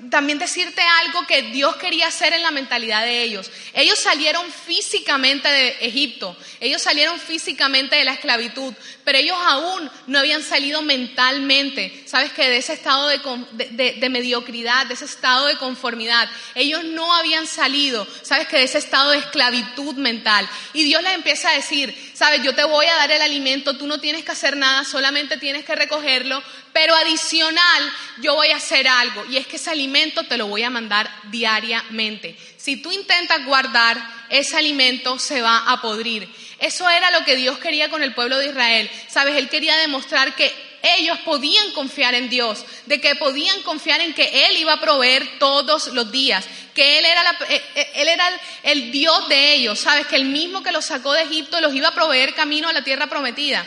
también 0.09 0.39
decirte 0.39 0.81
algo 1.05 1.27
que 1.27 1.43
Dios 1.43 1.77
quería 1.77 2.07
hacer 2.07 2.33
en 2.33 2.43
la 2.43 2.51
mentalidad 2.51 3.05
de 3.05 3.23
ellos. 3.23 3.51
Ellos 3.75 3.99
salieron 3.99 4.51
físicamente 4.51 5.49
de 5.49 5.69
Egipto, 5.81 6.37
ellos 6.59 6.81
salieron 6.81 7.19
físicamente 7.21 7.97
de 7.97 8.05
la 8.05 8.15
esclavitud, 8.15 8.73
pero 9.05 9.19
ellos 9.19 9.37
aún 9.39 9.91
no 10.07 10.19
habían 10.19 10.43
salido 10.43 10.83
mentalmente, 10.83 12.05
sabes 12.07 12.33
que 12.33 12.49
de 12.49 12.57
ese 12.57 12.73
estado 12.73 13.09
de, 13.09 14.09
mediocridad, 14.11 14.87
de 14.87 14.95
ese 14.95 15.05
estado 15.05 15.47
de 15.47 15.59
conformidad. 15.59 16.29
Ellos 16.55 16.85
no 16.85 17.15
habían 17.15 17.47
salido, 17.47 18.07
sabes 18.23 18.49
que 18.49 18.57
de 18.57 18.65
ese 18.65 18.79
estado 18.79 19.11
de 19.11 19.19
esclavitud 19.19 19.95
mental. 19.97 20.49
Y 20.73 20.85
Dios 20.85 21.03
les 21.03 21.15
empieza 21.15 21.51
a 21.51 21.55
decir, 21.55 22.10
sabes, 22.21 22.43
yo 22.43 22.55
te 22.55 22.65
voy 22.65 22.85
a 22.85 22.97
dar 22.97 23.11
el 23.13 23.23
alimento, 23.23 23.79
tú 23.79 23.87
no 23.87 23.99
tienes 23.99 24.27
que 24.27 24.33
hacer 24.33 24.55
nada, 24.55 24.85
solamente 24.85 25.39
tienes 25.39 25.65
que 25.65 25.75
recogerlo, 25.75 26.43
pero 26.71 26.95
adicional 26.95 27.93
yo 28.21 28.35
voy 28.35 28.51
a 28.51 28.57
hacer 28.57 28.87
algo 28.87 29.25
y 29.31 29.39
es 29.39 29.47
que 29.47 29.57
ese 29.57 29.71
alimento 29.71 30.25
te 30.25 30.37
lo 30.37 30.47
voy 30.47 30.63
a 30.63 30.69
mandar 30.69 31.11
diariamente. 31.31 32.37
Si 32.59 32.77
tú 32.77 32.93
intentas 32.93 33.43
guardar, 33.47 33.97
ese 34.29 34.55
alimento 34.59 35.19
se 35.19 35.41
va 35.41 35.71
a 35.73 35.81
podrir. 35.81 36.29
Eso 36.59 36.91
era 36.91 37.11
lo 37.11 37.25
que 37.25 37.37
Dios 37.37 37.57
quería 37.57 37.89
con 37.89 38.03
el 38.03 38.13
pueblo 38.13 38.37
de 38.37 38.49
Israel. 38.49 38.91
Sabes, 39.09 39.37
Él 39.37 39.49
quería 39.49 39.79
demostrar 39.79 40.37
que 40.37 40.53
ellos 40.83 41.19
podían 41.21 41.73
confiar 41.73 42.15
en 42.15 42.29
Dios, 42.29 42.67
de 42.85 43.01
que 43.01 43.15
podían 43.15 43.63
confiar 43.63 44.03
en 44.03 44.13
que 44.13 44.47
Él 44.47 44.59
iba 44.59 44.75
a 44.75 44.81
proveer 44.81 45.39
todos 45.39 45.89
los 45.89 46.13
días, 46.13 46.47
que 46.81 46.99
Él 46.99 47.05
era, 47.05 47.37
eh, 47.51 47.63
eh, 47.75 48.41
el 48.63 48.91
Dios 48.91 49.29
de 49.29 49.53
ellos, 49.53 49.79
sabes, 49.79 50.07
que 50.07 50.17
el 50.17 50.25
mismo 50.25 50.63
que 50.63 50.73
los 50.73 50.87
sacó 50.87 51.13
de 51.13 51.25
Egipto 51.25 51.61
los 51.61 51.75
iba 51.75 51.89
a 51.89 51.95
proveer 51.95 52.35
camino 52.35 52.71
a 52.71 52.73
la 52.73 52.83
tierra 52.83 53.07
prometida. 53.07 53.67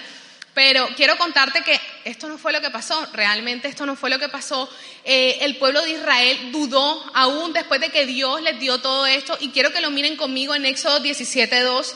Pero 0.56 0.90
quiero 0.96 1.16
contarte 1.16 1.62
que 1.62 1.80
esto 2.06 2.28
no 2.28 2.40
fue 2.40 2.52
lo 2.52 2.60
que 2.60 2.72
pasó, 2.72 3.08
realmente 3.14 3.68
esto 3.68 3.86
no 3.86 3.96
fue 3.96 4.10
lo 4.10 4.18
que 4.18 4.30
pasó. 4.30 4.68
Eh, 5.04 5.38
el 5.42 5.58
pueblo 5.58 5.84
de 5.84 5.92
Israel 5.92 6.52
dudó 6.52 7.04
aún 7.14 7.54
después 7.54 7.80
de 7.82 7.92
que 7.92 8.08
Dios 8.08 8.42
les 8.42 8.60
dio 8.60 8.80
todo 8.80 9.06
esto 9.06 9.38
y 9.40 9.50
quiero 9.50 9.72
que 9.72 9.82
lo 9.82 9.92
miren 9.92 10.16
conmigo 10.16 10.56
en 10.56 10.66
Éxodo 10.66 11.00
17, 11.00 11.60
2. 11.60 11.96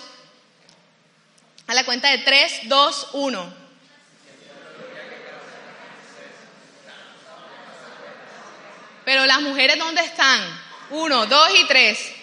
A 1.66 1.74
la 1.74 1.84
cuenta 1.84 2.12
de 2.12 2.20
3, 2.20 2.60
2, 2.66 3.08
1. 3.14 3.54
Pero 9.04 9.26
las 9.26 9.42
mujeres, 9.42 9.80
¿dónde 9.80 10.02
están? 10.02 10.67
Uno, 10.90 11.26
dos 11.26 11.50
y 11.60 11.66
tres. 11.66 12.14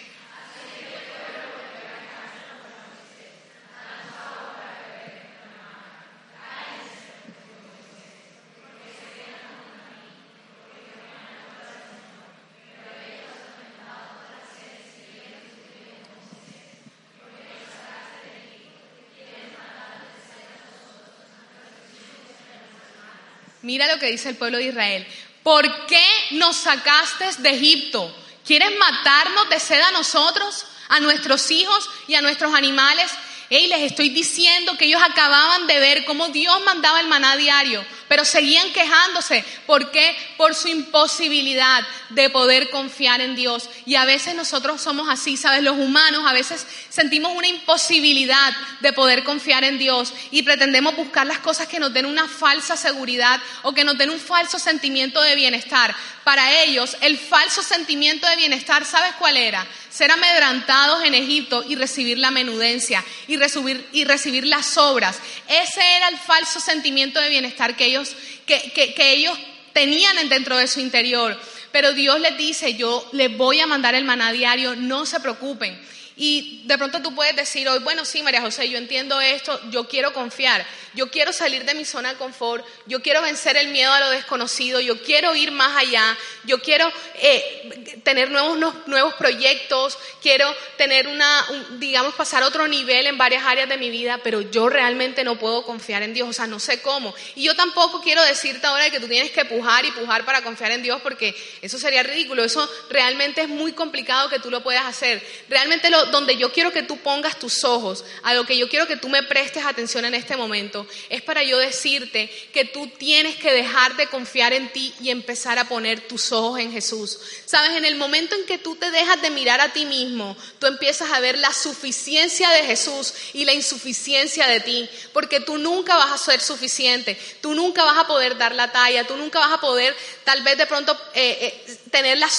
Mira 23.61 23.91
lo 23.91 23.99
que 23.99 24.11
dice 24.11 24.29
el 24.29 24.35
pueblo 24.35 24.57
de 24.57 24.65
Israel. 24.65 25.07
¿Por 25.41 25.87
qué 25.87 26.03
nos 26.31 26.55
sacaste 26.55 27.25
de 27.39 27.49
Egipto? 27.49 28.24
¿Quieres 28.45 28.77
matarnos 28.77 29.49
de 29.49 29.59
sed 29.59 29.81
a 29.81 29.91
nosotros, 29.91 30.65
a 30.89 30.99
nuestros 30.99 31.49
hijos 31.51 31.89
y 32.07 32.15
a 32.15 32.21
nuestros 32.21 32.53
animales? 32.53 33.11
Y 33.49 33.67
les 33.67 33.81
estoy 33.81 34.09
diciendo 34.09 34.75
que 34.75 34.85
ellos 34.85 35.01
acababan 35.03 35.67
de 35.67 35.79
ver 35.79 36.05
cómo 36.05 36.29
Dios 36.29 36.63
mandaba 36.65 36.99
el 36.99 37.07
maná 37.07 37.37
diario, 37.37 37.85
pero 38.07 38.25
seguían 38.25 38.73
quejándose. 38.73 39.45
¿Por 39.67 39.91
qué? 39.91 40.15
Por 40.35 40.55
su 40.55 40.67
imposibilidad 40.67 41.85
de 42.09 42.31
poder 42.31 42.71
confiar 42.71 43.21
en 43.21 43.35
Dios. 43.35 43.69
Y 43.85 43.95
a 43.95 44.05
veces 44.05 44.33
nosotros 44.33 44.81
somos 44.81 45.09
así, 45.09 45.37
¿sabes? 45.37 45.61
Los 45.61 45.77
humanos 45.77 46.23
a 46.25 46.33
veces 46.33 46.65
sentimos 46.89 47.33
una 47.33 47.47
imposibilidad 47.47 48.51
de 48.79 48.93
poder 48.93 49.23
confiar 49.23 49.63
en 49.63 49.77
Dios 49.77 50.11
y 50.31 50.41
pretendemos 50.41 50.95
buscar 50.95 51.27
las 51.27 51.39
cosas 51.39 51.67
que 51.67 51.79
nos 51.79 51.93
den 51.93 52.07
una 52.07 52.27
falsa 52.27 52.75
seguridad 52.75 53.39
o 53.61 53.73
que 53.73 53.83
nos 53.83 53.97
den 53.97 54.09
un 54.09 54.19
falso 54.19 54.57
sentimiento 54.57 55.21
de 55.21 55.35
bienestar. 55.35 55.95
Para 56.23 56.63
ellos, 56.63 56.97
el 57.01 57.19
falso 57.19 57.61
sentimiento 57.61 58.27
de 58.27 58.37
bienestar, 58.37 58.85
¿sabes 58.85 59.13
cuál 59.19 59.37
era? 59.37 59.67
Ser 59.95 60.11
amedrantados 60.11 61.05
en 61.05 61.13
Egipto 61.13 61.63
y 61.65 61.75
recibir 61.75 62.17
la 62.17 62.29
menudencia 62.31 63.01
y 63.27 63.37
recibir, 63.37 64.45
las 64.45 64.77
obras. 64.77 65.19
Ese 65.47 65.81
era 65.95 66.09
el 66.09 66.17
falso 66.17 66.59
sentimiento 66.59 67.21
de 67.21 67.29
bienestar 67.29 67.77
que 67.77 67.85
ellos, 67.85 68.13
que 68.45 68.93
ellos 68.97 69.37
tenían 69.71 70.27
dentro 70.27 70.57
de 70.57 70.67
su 70.67 70.81
interior. 70.81 71.39
Pero 71.71 71.93
Dios 71.93 72.19
les 72.19 72.37
dice, 72.37 72.75
yo 72.75 73.07
les 73.11 73.35
voy 73.37 73.59
a 73.59 73.67
mandar 73.67 73.95
el 73.95 74.03
maná 74.05 74.31
diario, 74.31 74.75
no 74.75 75.05
se 75.05 75.19
preocupen. 75.19 75.79
Y 76.17 76.63
de 76.65 76.77
pronto 76.77 77.01
tú 77.01 77.13
puedes 77.13 77.35
decir 77.35 77.67
hoy, 77.67 77.79
bueno, 77.79 78.05
sí, 78.05 78.23
María 78.23 78.41
José, 78.41 78.69
yo 78.69 78.77
entiendo 78.77 79.19
esto, 79.19 79.59
yo 79.69 79.87
quiero 79.87 80.13
confiar, 80.13 80.65
yo 80.95 81.11
quiero 81.11 81.33
salir 81.33 81.65
de 81.65 81.73
mi 81.75 81.85
zona 81.85 82.13
de 82.13 82.17
confort, 82.17 82.65
yo 82.85 83.01
quiero 83.01 83.21
vencer 83.21 83.57
el 83.57 83.67
miedo 83.69 83.91
a 83.91 83.99
lo 83.99 84.09
desconocido, 84.09 84.79
yo 84.79 85.01
quiero 85.01 85.35
ir 85.35 85.51
más 85.51 85.77
allá, 85.77 86.17
yo 86.45 86.61
quiero 86.61 86.91
eh, 87.15 88.01
tener 88.03 88.31
nuevos, 88.31 88.57
nuevos 88.87 89.13
proyectos, 89.15 89.97
quiero 90.21 90.53
tener 90.77 91.07
una, 91.07 91.45
digamos, 91.77 92.15
pasar 92.15 92.43
otro 92.43 92.67
nivel 92.67 93.07
en 93.07 93.17
varias 93.17 93.43
áreas 93.43 93.69
de 93.69 93.77
mi 93.77 93.89
vida, 93.89 94.19
pero 94.23 94.41
yo 94.41 94.69
realmente 94.69 95.23
no 95.23 95.37
puedo 95.37 95.63
confiar 95.63 96.03
en 96.03 96.13
Dios, 96.13 96.29
o 96.29 96.33
sea, 96.33 96.47
no 96.47 96.59
sé 96.59 96.81
cómo. 96.81 97.13
Y 97.35 97.43
yo 97.43 97.55
tampoco 97.55 98.01
quiero 98.01 98.23
decirte 98.23 98.65
ahora 98.65 98.89
que 98.89 98.99
tú 98.99 99.07
tienes 99.07 99.31
que 99.31 99.45
pujar 99.45 99.85
y 99.85 99.91
pujar 99.91 100.25
para 100.25 100.41
confiar 100.41 100.71
en 100.71 100.81
Dios, 100.81 101.01
porque 101.01 101.35
eso 101.61 101.77
sería 101.77 102.03
ridículo, 102.03 102.43
eso 102.43 102.67
realmente 102.89 103.41
es 103.41 103.49
muy 103.49 103.73
complicado 103.73 104.29
que 104.29 104.39
tú 104.39 104.49
lo 104.49 104.63
puedas 104.63 104.85
hacer. 104.85 105.21
Realmente 105.49 105.89
lo, 105.89 106.05
donde 106.05 106.37
yo 106.37 106.51
quiero 106.51 106.71
que 106.71 106.83
tú 106.83 106.97
pongas 106.97 107.37
tus 107.37 107.63
ojos, 107.63 108.05
a 108.23 108.33
lo 108.33 108.45
que 108.45 108.57
yo 108.57 108.69
quiero 108.69 108.87
que 108.87 108.97
tú 108.97 109.09
me 109.09 109.23
prestes 109.23 109.65
atención 109.65 110.05
en 110.05 110.15
este 110.15 110.37
momento, 110.37 110.84
es 111.09 111.21
para 111.21 111.43
yo 111.43 111.57
decirte 111.57 112.29
que 112.53 112.65
tú 112.65 112.87
tienes 112.87 113.35
que 113.37 113.51
dejar 113.51 113.95
de 113.95 114.07
confiar 114.07 114.53
en 114.53 114.71
ti 114.71 114.93
y 115.01 115.09
empezar 115.09 115.59
a 115.59 115.67
poner 115.67 116.07
tus 116.07 116.31
ojos 116.31 116.59
en 116.59 116.71
Jesús. 116.71 117.19
Sabes, 117.45 117.71
en 117.71 117.85
el 117.85 117.95
momento 117.95 118.35
en 118.35 118.45
que 118.45 118.57
tú 118.57 118.75
te 118.75 118.91
dejas 118.91 119.21
de 119.21 119.29
mirar 119.29 119.61
a 119.61 119.73
ti 119.73 119.85
mismo, 119.85 120.35
tú 120.59 120.67
empiezas 120.67 121.11
a 121.11 121.19
ver 121.19 121.37
la 121.37 121.53
suficiencia 121.53 122.49
de 122.49 122.63
Jesús 122.63 123.13
y 123.33 123.45
la 123.45 123.53
insuficiencia 123.53 124.47
de 124.47 124.59
ti, 124.59 124.89
porque 125.13 125.39
tú 125.39 125.57
nunca 125.57 125.95
vas 125.95 126.11
a 126.11 126.17
ser 126.17 126.41
suficiente, 126.41 127.17
tú 127.41 127.53
nunca 127.53 127.83
vas 127.83 127.97
a 127.97 128.07
poder 128.07 128.37
dar 128.37 128.55
la 128.55 128.71
talla, 128.71 129.05
tú 129.05 129.15
nunca 129.17 129.39
vas 129.39 129.53
a 129.53 129.61
poder 129.61 129.95
tal 130.25 130.41
vez 130.41 130.57
de 130.57 130.65
pronto 130.65 130.93
eh, 131.13 131.37
eh, 131.67 131.77
tener 131.91 132.17
la 132.17 132.29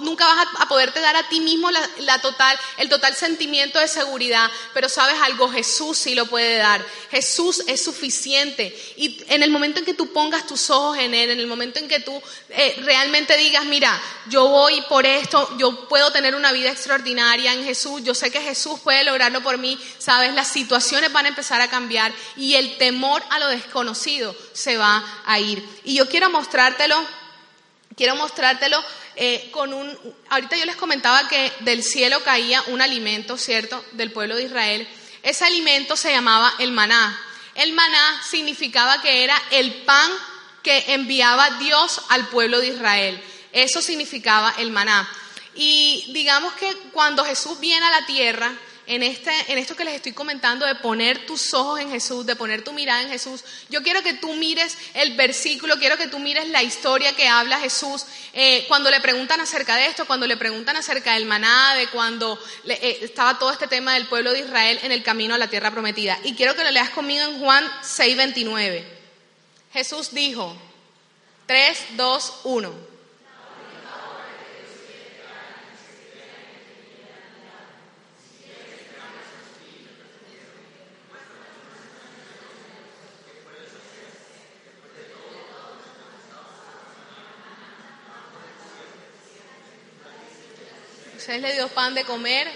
nunca 0.00 0.26
vas 0.26 0.46
a, 0.60 0.66
poderte 0.66 1.00
dar 1.00 1.16
a 1.16 1.28
ti 1.28 1.40
mismo 1.40 1.70
la 1.70 2.18
total 2.20 2.58
el 2.78 2.88
total 2.88 3.14
sentimiento 3.14 3.78
de 3.78 3.88
seguridad, 3.88 4.50
pero 4.72 4.88
sabes 4.88 5.20
algo, 5.22 5.50
Jesús 5.50 5.98
sí 5.98 6.14
lo 6.14 6.26
puede 6.26 6.56
dar. 6.56 6.84
Jesús 7.10 7.62
es 7.66 7.82
suficiente. 7.82 8.76
Y 8.96 9.22
en 9.28 9.42
el 9.42 9.50
momento 9.50 9.78
en 9.78 9.84
que 9.84 9.94
tú 9.94 10.12
pongas 10.12 10.46
tus 10.46 10.70
ojos 10.70 10.98
en 10.98 11.14
Él, 11.14 11.30
en 11.30 11.40
el 11.40 11.46
momento 11.46 11.78
en 11.78 11.88
que 11.88 12.00
tú 12.00 12.20
eh, 12.50 12.80
realmente 12.82 13.36
digas, 13.36 13.64
mira, 13.64 14.00
yo 14.28 14.48
voy 14.48 14.80
por 14.88 15.06
esto, 15.06 15.56
yo 15.58 15.88
puedo 15.88 16.10
tener 16.12 16.34
una 16.34 16.52
vida 16.52 16.70
extraordinaria 16.70 17.52
en 17.52 17.64
Jesús, 17.64 18.02
yo 18.02 18.14
sé 18.14 18.30
que 18.30 18.40
Jesús 18.40 18.80
puede 18.80 19.04
lograrlo 19.04 19.42
por 19.42 19.58
mí, 19.58 19.78
sabes, 19.98 20.32
las 20.34 20.48
situaciones 20.48 21.12
van 21.12 21.26
a 21.26 21.30
empezar 21.30 21.60
a 21.60 21.68
cambiar 21.68 22.12
y 22.36 22.54
el 22.54 22.78
temor 22.78 23.22
a 23.30 23.38
lo 23.38 23.48
desconocido 23.48 24.34
se 24.52 24.76
va 24.76 25.04
a 25.24 25.38
ir. 25.38 25.62
Y 25.84 25.94
yo 25.96 26.08
quiero 26.08 26.30
quiero 27.96 28.16
mostrártelo 28.16 28.82
eh, 29.16 29.50
con 29.50 29.72
un, 29.74 29.98
ahorita 30.30 30.56
yo 30.56 30.64
les 30.64 30.76
comentaba 30.76 31.28
que 31.28 31.52
del 31.60 31.82
cielo 31.82 32.22
caía 32.22 32.62
un 32.68 32.80
alimento, 32.80 33.36
¿cierto?, 33.36 33.84
del 33.92 34.12
pueblo 34.12 34.36
de 34.36 34.44
Israel. 34.44 34.88
Ese 35.22 35.44
alimento 35.44 35.96
se 35.96 36.12
llamaba 36.12 36.52
el 36.58 36.72
maná. 36.72 37.18
El 37.54 37.74
maná 37.74 38.22
significaba 38.28 39.02
que 39.02 39.24
era 39.24 39.40
el 39.50 39.74
pan 39.84 40.10
que 40.62 40.94
enviaba 40.94 41.58
Dios 41.58 42.00
al 42.08 42.28
pueblo 42.28 42.60
de 42.60 42.68
Israel. 42.68 43.22
Eso 43.52 43.82
significaba 43.82 44.54
el 44.58 44.70
maná. 44.70 45.08
Y 45.54 46.10
digamos 46.14 46.54
que 46.54 46.74
cuando 46.92 47.24
Jesús 47.24 47.60
viene 47.60 47.84
a 47.84 48.00
la 48.00 48.06
tierra, 48.06 48.52
en, 48.86 49.02
este, 49.02 49.30
en 49.48 49.58
esto 49.58 49.76
que 49.76 49.84
les 49.84 49.94
estoy 49.94 50.12
comentando 50.12 50.66
de 50.66 50.74
poner 50.76 51.26
tus 51.26 51.54
ojos 51.54 51.80
en 51.80 51.90
Jesús, 51.90 52.26
de 52.26 52.36
poner 52.36 52.62
tu 52.62 52.72
mirada 52.72 53.02
en 53.02 53.08
Jesús, 53.08 53.44
yo 53.68 53.82
quiero 53.82 54.02
que 54.02 54.14
tú 54.14 54.32
mires 54.34 54.76
el 54.94 55.16
versículo, 55.16 55.78
quiero 55.78 55.96
que 55.96 56.08
tú 56.08 56.18
mires 56.18 56.48
la 56.48 56.62
historia 56.62 57.14
que 57.14 57.28
habla 57.28 57.60
Jesús 57.60 58.04
eh, 58.32 58.64
cuando 58.68 58.90
le 58.90 59.00
preguntan 59.00 59.40
acerca 59.40 59.76
de 59.76 59.86
esto, 59.86 60.06
cuando 60.06 60.26
le 60.26 60.36
preguntan 60.36 60.76
acerca 60.76 61.14
del 61.14 61.26
maná, 61.26 61.74
de 61.74 61.88
cuando 61.88 62.38
eh, 62.66 62.98
estaba 63.02 63.38
todo 63.38 63.52
este 63.52 63.68
tema 63.68 63.94
del 63.94 64.08
pueblo 64.08 64.32
de 64.32 64.40
Israel 64.40 64.80
en 64.82 64.92
el 64.92 65.02
camino 65.02 65.34
a 65.34 65.38
la 65.38 65.48
tierra 65.48 65.70
prometida. 65.70 66.18
Y 66.24 66.34
quiero 66.34 66.56
que 66.56 66.64
lo 66.64 66.70
leas 66.70 66.90
conmigo 66.90 67.24
en 67.24 67.40
Juan 67.40 67.64
6:29. 67.82 68.84
Jesús 69.72 70.12
dijo, 70.12 70.54
3, 71.46 71.78
2, 71.96 72.32
1. 72.44 72.91
Moisés 91.22 91.40
le 91.40 91.52
dio 91.52 91.68
pan 91.68 91.94
de 91.94 92.02
comer. 92.04 92.50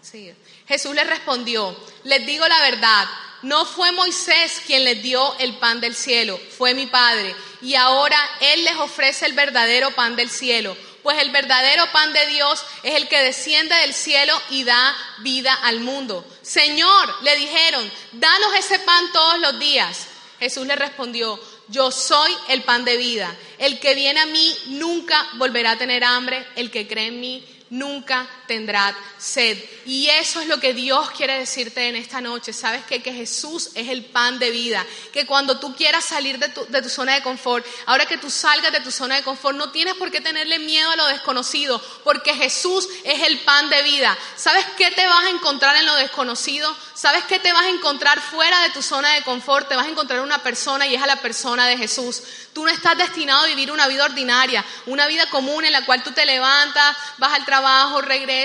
Sí. 0.00 0.32
Jesús 0.68 0.94
les 0.94 1.04
respondió, 1.04 1.76
les 2.04 2.24
digo 2.24 2.46
la 2.46 2.60
verdad, 2.60 3.08
no 3.42 3.64
fue 3.66 3.90
Moisés 3.90 4.62
quien 4.64 4.84
les 4.84 5.02
dio 5.02 5.36
el 5.38 5.56
pan 5.56 5.80
del 5.80 5.96
cielo, 5.96 6.38
fue 6.56 6.74
mi 6.74 6.86
Padre. 6.86 7.34
Y 7.60 7.74
ahora 7.74 8.16
Él 8.40 8.62
les 8.62 8.76
ofrece 8.76 9.26
el 9.26 9.32
verdadero 9.32 9.90
pan 9.96 10.14
del 10.14 10.30
cielo, 10.30 10.76
pues 11.02 11.18
el 11.18 11.32
verdadero 11.32 11.90
pan 11.90 12.12
de 12.12 12.24
Dios 12.28 12.64
es 12.84 12.94
el 12.94 13.08
que 13.08 13.20
desciende 13.20 13.74
del 13.74 13.92
cielo 13.92 14.40
y 14.50 14.62
da 14.62 14.96
vida 15.18 15.54
al 15.54 15.80
mundo. 15.80 16.24
Señor, 16.42 17.22
le 17.24 17.34
dijeron, 17.34 17.90
danos 18.12 18.54
ese 18.54 18.78
pan 18.78 19.10
todos 19.12 19.40
los 19.40 19.58
días. 19.58 20.06
Jesús 20.38 20.64
le 20.64 20.76
respondió, 20.76 21.40
yo 21.68 21.90
soy 21.90 22.32
el 22.48 22.62
pan 22.62 22.84
de 22.84 22.96
vida. 22.96 23.34
El 23.58 23.78
que 23.78 23.94
viene 23.94 24.20
a 24.20 24.26
mí 24.26 24.54
nunca 24.68 25.26
volverá 25.34 25.72
a 25.72 25.78
tener 25.78 26.04
hambre. 26.04 26.46
El 26.56 26.70
que 26.70 26.86
cree 26.86 27.08
en 27.08 27.20
mí 27.20 27.44
nunca 27.70 28.28
tendrá 28.46 28.96
sed. 29.18 29.58
Y 29.84 30.08
eso 30.08 30.40
es 30.40 30.46
lo 30.46 30.58
que 30.58 30.74
Dios 30.74 31.10
quiere 31.10 31.38
decirte 31.38 31.88
en 31.88 31.96
esta 31.96 32.20
noche. 32.20 32.52
¿Sabes? 32.52 32.84
Que 32.84 33.00
Jesús 33.00 33.70
es 33.74 33.88
el 33.88 34.04
pan 34.04 34.38
de 34.38 34.50
vida. 34.50 34.84
Que 35.12 35.26
cuando 35.26 35.58
tú 35.58 35.74
quieras 35.74 36.04
salir 36.04 36.38
de 36.38 36.48
tu, 36.48 36.64
de 36.66 36.82
tu, 36.82 36.88
zona 36.88 37.14
de 37.14 37.22
confort, 37.22 37.64
ahora 37.86 38.06
que 38.06 38.18
tú 38.18 38.30
salgas 38.30 38.72
de 38.72 38.80
tu 38.80 38.90
zona 38.90 39.16
de 39.16 39.22
confort, 39.22 39.56
no 39.56 39.70
tienes 39.70 39.94
por 39.94 40.10
qué 40.10 40.20
tenerle 40.20 40.58
miedo 40.58 40.90
a 40.90 40.96
lo 40.96 41.06
desconocido, 41.06 41.80
porque 42.04 42.34
Jesús 42.34 42.88
es 43.04 43.22
el 43.22 43.40
pan 43.40 43.68
de 43.70 43.82
vida. 43.82 44.16
¿Sabes 44.36 44.64
qué 44.76 44.90
te 44.90 45.06
vas 45.06 45.24
a 45.24 45.30
encontrar 45.30 45.76
en 45.76 45.86
lo 45.86 45.94
desconocido? 45.96 46.74
¿Sabes 46.94 47.24
qué 47.24 47.38
te 47.38 47.52
vas 47.52 47.64
a 47.64 47.70
encontrar 47.70 48.20
fuera 48.20 48.62
de 48.62 48.70
tu 48.70 48.82
zona 48.82 49.12
de 49.14 49.22
confort? 49.22 49.68
Te 49.68 49.76
vas 49.76 49.86
a 49.86 49.90
encontrar 49.90 50.20
una 50.20 50.42
persona 50.42 50.86
y 50.86 50.94
es 50.94 51.02
a 51.02 51.06
la 51.06 51.16
persona 51.16 51.66
de 51.66 51.76
Jesús. 51.76 52.22
Tú 52.52 52.64
no 52.64 52.70
estás 52.70 52.96
destinado 52.96 53.44
a 53.44 53.46
vivir 53.46 53.70
una 53.70 53.86
vida 53.86 54.04
ordinaria, 54.04 54.64
una 54.86 55.06
vida 55.06 55.28
común 55.28 55.64
en 55.64 55.72
la 55.72 55.84
cual 55.84 56.02
tú 56.02 56.12
te 56.12 56.24
levantas, 56.24 56.96
vas 57.18 57.34
al 57.34 57.44
trabajo, 57.44 58.00
regresas, 58.00 58.35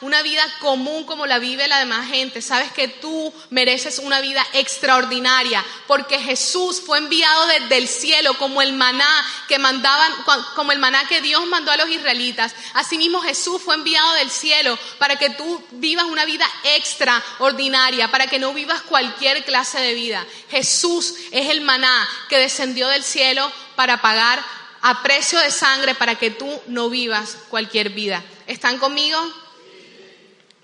una 0.00 0.22
vida 0.22 0.42
común 0.60 1.04
como 1.04 1.26
la 1.26 1.38
vive 1.38 1.68
la 1.68 1.78
demás 1.78 2.08
gente. 2.08 2.42
Sabes 2.42 2.72
que 2.72 2.88
tú 2.88 3.32
mereces 3.50 3.98
una 3.98 4.20
vida 4.20 4.46
extraordinaria 4.52 5.64
porque 5.86 6.18
Jesús 6.18 6.80
fue 6.84 6.98
enviado 6.98 7.46
desde 7.46 7.76
el 7.76 7.88
cielo 7.88 8.34
como 8.38 8.62
el 8.62 8.72
maná 8.72 9.08
que 9.48 9.58
mandaban, 9.58 10.12
como 10.54 10.72
el 10.72 10.78
maná 10.78 11.06
que 11.08 11.20
Dios 11.20 11.46
mandó 11.46 11.70
a 11.70 11.76
los 11.76 11.88
israelitas. 11.88 12.54
Asimismo 12.74 13.20
Jesús 13.20 13.62
fue 13.62 13.74
enviado 13.74 14.12
del 14.14 14.30
cielo 14.30 14.78
para 14.98 15.16
que 15.16 15.30
tú 15.30 15.64
vivas 15.72 16.04
una 16.04 16.24
vida 16.24 16.46
extraordinaria, 16.76 18.10
para 18.10 18.26
que 18.26 18.38
no 18.38 18.52
vivas 18.52 18.82
cualquier 18.82 19.44
clase 19.44 19.80
de 19.80 19.94
vida. 19.94 20.26
Jesús 20.50 21.14
es 21.30 21.50
el 21.50 21.60
maná 21.60 22.08
que 22.28 22.38
descendió 22.38 22.88
del 22.88 23.04
cielo 23.04 23.50
para 23.76 24.00
pagar 24.00 24.42
a 24.82 25.02
precio 25.02 25.38
de 25.40 25.50
sangre 25.50 25.94
para 25.94 26.14
que 26.14 26.30
tú 26.30 26.48
no 26.68 26.88
vivas 26.88 27.36
cualquier 27.48 27.90
vida. 27.90 28.22
¿Están 28.46 28.78
conmigo? 28.78 29.18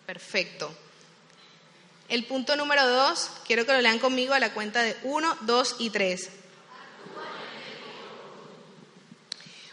Perfecto. 0.07 0.73
El 2.09 2.25
punto 2.27 2.55
número 2.55 2.87
dos, 2.87 3.29
quiero 3.45 3.67
que 3.67 3.73
lo 3.73 3.81
lean 3.81 3.99
conmigo 3.99 4.35
a 4.35 4.39
la 4.39 4.55
cuenta 4.55 4.83
de 4.83 4.97
uno, 5.03 5.37
dos 5.41 5.75
y 5.81 5.91
tres. 5.91 6.31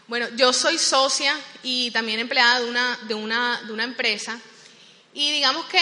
Bueno, 0.08 0.28
yo 0.34 0.52
soy 0.52 0.76
socia 0.76 1.38
y 1.62 1.92
también 1.92 2.18
empleada 2.18 2.58
de 2.58 2.68
una, 2.68 2.98
de 3.02 3.14
una, 3.14 3.62
de 3.62 3.72
una 3.72 3.84
empresa 3.84 4.40
y 5.14 5.30
digamos 5.30 5.66
que 5.66 5.80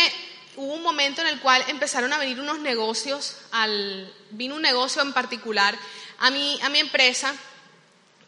hubo 0.56 0.75
un 0.75 0.82
momento 0.82 1.23
en 1.23 1.28
el 1.28 1.40
cual 1.40 1.64
empezaron 1.68 2.12
a 2.12 2.18
venir 2.18 2.38
unos 2.40 2.58
negocios, 2.58 3.38
al, 3.52 4.12
vino 4.32 4.54
un 4.54 4.62
negocio 4.62 5.00
en 5.00 5.14
particular 5.14 5.75
a 6.18 6.26
a 6.26 6.30
mi 6.30 6.78
empresa 6.78 7.35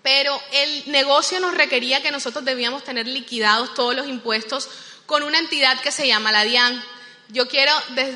pero 0.02 0.40
el 0.52 0.90
negocio 0.90 1.40
nos 1.40 1.54
requería 1.54 2.02
que 2.02 2.10
nosotros 2.10 2.44
debíamos 2.44 2.84
tener 2.84 3.06
liquidados 3.06 3.74
todos 3.74 3.94
los 3.94 4.08
impuestos 4.08 4.68
con 5.06 5.22
una 5.22 5.38
entidad 5.38 5.80
que 5.80 5.92
se 5.92 6.06
llama 6.06 6.32
la 6.32 6.44
DIAN. 6.44 6.82
Yo 7.28 7.46
quiero 7.46 7.72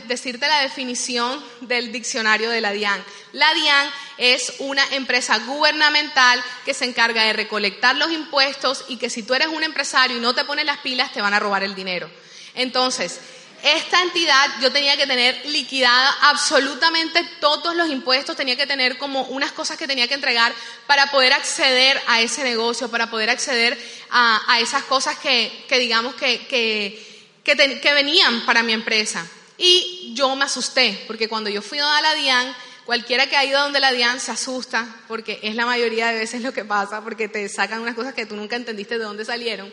decirte 0.06 0.48
la 0.48 0.62
definición 0.62 1.42
del 1.60 1.92
diccionario 1.92 2.50
de 2.50 2.60
la 2.60 2.72
DIAN. 2.72 3.04
La 3.32 3.52
DIAN 3.54 3.90
es 4.18 4.54
una 4.58 4.84
empresa 4.92 5.38
gubernamental 5.40 6.42
que 6.64 6.74
se 6.74 6.84
encarga 6.84 7.24
de 7.24 7.32
recolectar 7.32 7.96
los 7.96 8.10
impuestos 8.10 8.84
y 8.88 8.96
que 8.96 9.10
si 9.10 9.22
tú 9.22 9.34
eres 9.34 9.48
un 9.48 9.62
empresario 9.62 10.16
y 10.16 10.20
no 10.20 10.34
te 10.34 10.44
pones 10.44 10.64
las 10.64 10.78
pilas 10.78 11.12
te 11.12 11.22
van 11.22 11.34
a 11.34 11.40
robar 11.40 11.62
el 11.62 11.74
dinero. 11.74 12.10
Entonces, 12.54 13.20
esta 13.64 14.02
entidad 14.02 14.60
yo 14.60 14.70
tenía 14.70 14.94
que 14.94 15.06
tener 15.06 15.46
liquidada 15.46 16.14
absolutamente 16.20 17.24
todos 17.40 17.74
los 17.74 17.88
impuestos, 17.88 18.36
tenía 18.36 18.56
que 18.56 18.66
tener 18.66 18.98
como 18.98 19.22
unas 19.22 19.52
cosas 19.52 19.78
que 19.78 19.86
tenía 19.86 20.06
que 20.06 20.12
entregar 20.12 20.52
para 20.86 21.10
poder 21.10 21.32
acceder 21.32 21.98
a 22.06 22.20
ese 22.20 22.44
negocio, 22.44 22.90
para 22.90 23.08
poder 23.10 23.30
acceder 23.30 23.78
a, 24.10 24.58
esas 24.60 24.82
cosas 24.82 25.18
que, 25.18 25.64
digamos 25.70 26.14
que, 26.14 26.46
que, 26.46 27.92
venían 27.94 28.44
para 28.44 28.62
mi 28.62 28.74
empresa. 28.74 29.26
Y 29.56 30.12
yo 30.14 30.36
me 30.36 30.44
asusté, 30.44 31.02
porque 31.06 31.30
cuando 31.30 31.48
yo 31.48 31.62
fui 31.62 31.78
a 31.78 32.02
la 32.02 32.14
DIAN, 32.14 32.54
cualquiera 32.84 33.28
que 33.28 33.36
ha 33.38 33.46
ido 33.46 33.58
a 33.58 33.62
donde 33.62 33.80
la 33.80 33.92
DIAN 33.92 34.20
se 34.20 34.30
asusta, 34.30 34.86
porque 35.08 35.40
es 35.42 35.54
la 35.54 35.64
mayoría 35.64 36.08
de 36.08 36.18
veces 36.18 36.42
lo 36.42 36.52
que 36.52 36.66
pasa, 36.66 37.00
porque 37.00 37.28
te 37.28 37.48
sacan 37.48 37.80
unas 37.80 37.94
cosas 37.94 38.12
que 38.12 38.26
tú 38.26 38.36
nunca 38.36 38.56
entendiste 38.56 38.98
de 38.98 39.04
dónde 39.04 39.24
salieron. 39.24 39.72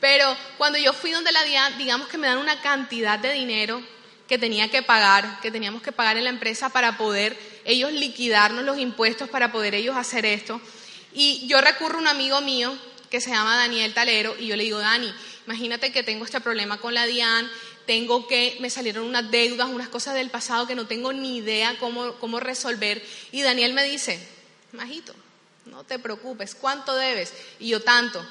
Pero 0.00 0.36
cuando 0.56 0.78
yo 0.78 0.92
fui 0.92 1.10
donde 1.10 1.32
la 1.32 1.44
DIAN, 1.44 1.78
digamos 1.78 2.08
que 2.08 2.18
me 2.18 2.26
dan 2.26 2.38
una 2.38 2.60
cantidad 2.62 3.18
de 3.18 3.32
dinero 3.32 3.82
que 4.26 4.38
tenía 4.38 4.70
que 4.70 4.82
pagar, 4.82 5.40
que 5.40 5.50
teníamos 5.50 5.82
que 5.82 5.92
pagar 5.92 6.16
en 6.16 6.24
la 6.24 6.30
empresa 6.30 6.68
para 6.70 6.96
poder 6.96 7.36
ellos 7.64 7.92
liquidarnos 7.92 8.64
los 8.64 8.78
impuestos, 8.78 9.28
para 9.28 9.52
poder 9.52 9.74
ellos 9.74 9.96
hacer 9.96 10.24
esto. 10.24 10.60
Y 11.12 11.46
yo 11.48 11.60
recurro 11.60 11.98
a 11.98 12.00
un 12.00 12.06
amigo 12.06 12.40
mío 12.40 12.76
que 13.10 13.20
se 13.20 13.30
llama 13.30 13.56
Daniel 13.56 13.92
Talero 13.92 14.36
y 14.38 14.46
yo 14.46 14.56
le 14.56 14.62
digo, 14.62 14.78
Dani, 14.78 15.12
imagínate 15.46 15.92
que 15.92 16.02
tengo 16.02 16.24
este 16.24 16.40
problema 16.40 16.78
con 16.78 16.94
la 16.94 17.06
DIAN, 17.06 17.50
tengo 17.86 18.28
que, 18.28 18.56
me 18.60 18.70
salieron 18.70 19.04
unas 19.04 19.30
deudas, 19.30 19.68
unas 19.68 19.88
cosas 19.88 20.14
del 20.14 20.30
pasado 20.30 20.66
que 20.66 20.76
no 20.76 20.86
tengo 20.86 21.12
ni 21.12 21.38
idea 21.38 21.76
cómo, 21.80 22.14
cómo 22.14 22.38
resolver. 22.38 23.04
Y 23.32 23.42
Daniel 23.42 23.74
me 23.74 23.82
dice, 23.82 24.24
Majito, 24.72 25.12
no 25.66 25.82
te 25.82 25.98
preocupes, 25.98 26.54
¿cuánto 26.54 26.94
debes? 26.94 27.34
Y 27.58 27.68
yo 27.68 27.82
tanto. 27.82 28.24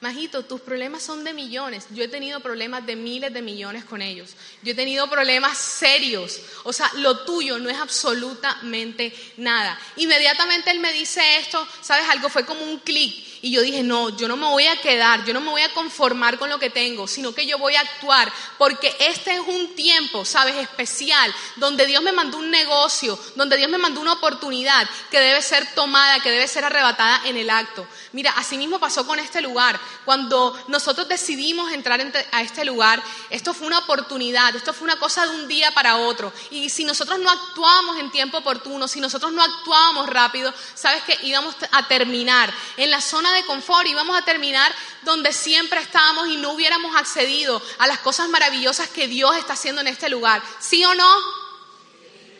Majito, 0.00 0.44
tus 0.44 0.60
problemas 0.60 1.02
son 1.02 1.24
de 1.24 1.32
millones. 1.32 1.86
Yo 1.90 2.04
he 2.04 2.08
tenido 2.08 2.40
problemas 2.40 2.84
de 2.84 2.96
miles 2.96 3.32
de 3.32 3.40
millones 3.40 3.84
con 3.84 4.02
ellos. 4.02 4.34
Yo 4.62 4.72
he 4.72 4.74
tenido 4.74 5.08
problemas 5.08 5.56
serios. 5.56 6.38
O 6.64 6.72
sea, 6.72 6.90
lo 6.96 7.20
tuyo 7.20 7.58
no 7.58 7.70
es 7.70 7.78
absolutamente 7.78 9.14
nada. 9.38 9.78
Inmediatamente 9.96 10.70
él 10.70 10.80
me 10.80 10.92
dice 10.92 11.38
esto, 11.38 11.66
¿sabes? 11.80 12.06
Algo 12.10 12.28
fue 12.28 12.44
como 12.44 12.62
un 12.62 12.78
clic. 12.80 13.26
Y 13.42 13.50
yo 13.52 13.62
dije, 13.62 13.82
no, 13.82 14.16
yo 14.16 14.28
no 14.28 14.36
me 14.36 14.46
voy 14.46 14.66
a 14.66 14.80
quedar, 14.80 15.24
yo 15.24 15.32
no 15.32 15.40
me 15.40 15.50
voy 15.50 15.62
a 15.62 15.72
conformar 15.72 16.38
con 16.38 16.50
lo 16.50 16.58
que 16.58 16.70
tengo, 16.70 17.06
sino 17.06 17.32
que 17.32 17.46
yo 17.46 17.58
voy 17.58 17.76
a 17.76 17.80
actuar, 17.80 18.32
porque 18.58 18.94
este 18.98 19.34
es 19.34 19.40
un 19.40 19.74
tiempo, 19.74 20.24
sabes, 20.24 20.56
especial, 20.56 21.32
donde 21.56 21.86
Dios 21.86 22.02
me 22.02 22.12
mandó 22.12 22.38
un 22.38 22.50
negocio, 22.50 23.18
donde 23.36 23.56
Dios 23.56 23.70
me 23.70 23.78
mandó 23.78 24.00
una 24.00 24.14
oportunidad 24.14 24.88
que 25.10 25.20
debe 25.20 25.42
ser 25.42 25.74
tomada, 25.74 26.20
que 26.20 26.30
debe 26.30 26.48
ser 26.48 26.64
arrebatada 26.64 27.22
en 27.26 27.36
el 27.36 27.50
acto. 27.50 27.86
Mira, 28.12 28.32
así 28.32 28.58
mismo 28.58 28.80
pasó 28.80 29.06
con 29.06 29.18
este 29.18 29.40
lugar. 29.40 29.78
Cuando 30.04 30.58
nosotros 30.68 31.08
decidimos 31.08 31.72
entrar 31.72 32.00
a 32.32 32.42
este 32.42 32.64
lugar, 32.64 33.02
esto 33.30 33.54
fue 33.54 33.66
una 33.66 33.78
oportunidad, 33.78 34.54
esto 34.54 34.72
fue 34.72 34.84
una 34.84 34.98
cosa 34.98 35.26
de 35.26 35.36
un 35.36 35.48
día 35.48 35.72
para 35.72 35.96
otro. 35.96 36.32
Y 36.50 36.70
si 36.70 36.84
nosotros 36.84 37.18
no 37.18 37.30
actuábamos 37.30 37.98
en 37.98 38.10
tiempo 38.10 38.38
oportuno, 38.38 38.88
si 38.88 39.00
nosotros 39.00 39.32
no 39.32 39.42
actuábamos 39.42 40.08
rápido, 40.08 40.52
sabes 40.74 41.02
que 41.04 41.18
íbamos 41.26 41.54
a 41.72 41.88
terminar 41.88 42.52
en 42.76 42.90
la 42.90 43.00
zona 43.00 43.32
de 43.32 43.44
confort 43.44 43.86
y 43.86 43.94
vamos 43.94 44.16
a 44.16 44.22
terminar 44.22 44.74
donde 45.02 45.32
siempre 45.32 45.80
estábamos 45.80 46.28
y 46.28 46.36
no 46.36 46.52
hubiéramos 46.52 46.94
accedido 46.96 47.62
a 47.78 47.86
las 47.86 47.98
cosas 47.98 48.28
maravillosas 48.28 48.88
que 48.88 49.08
Dios 49.08 49.36
está 49.36 49.54
haciendo 49.54 49.80
en 49.80 49.88
este 49.88 50.08
lugar. 50.08 50.42
¿Sí 50.60 50.84
o 50.84 50.94
no? 50.94 51.08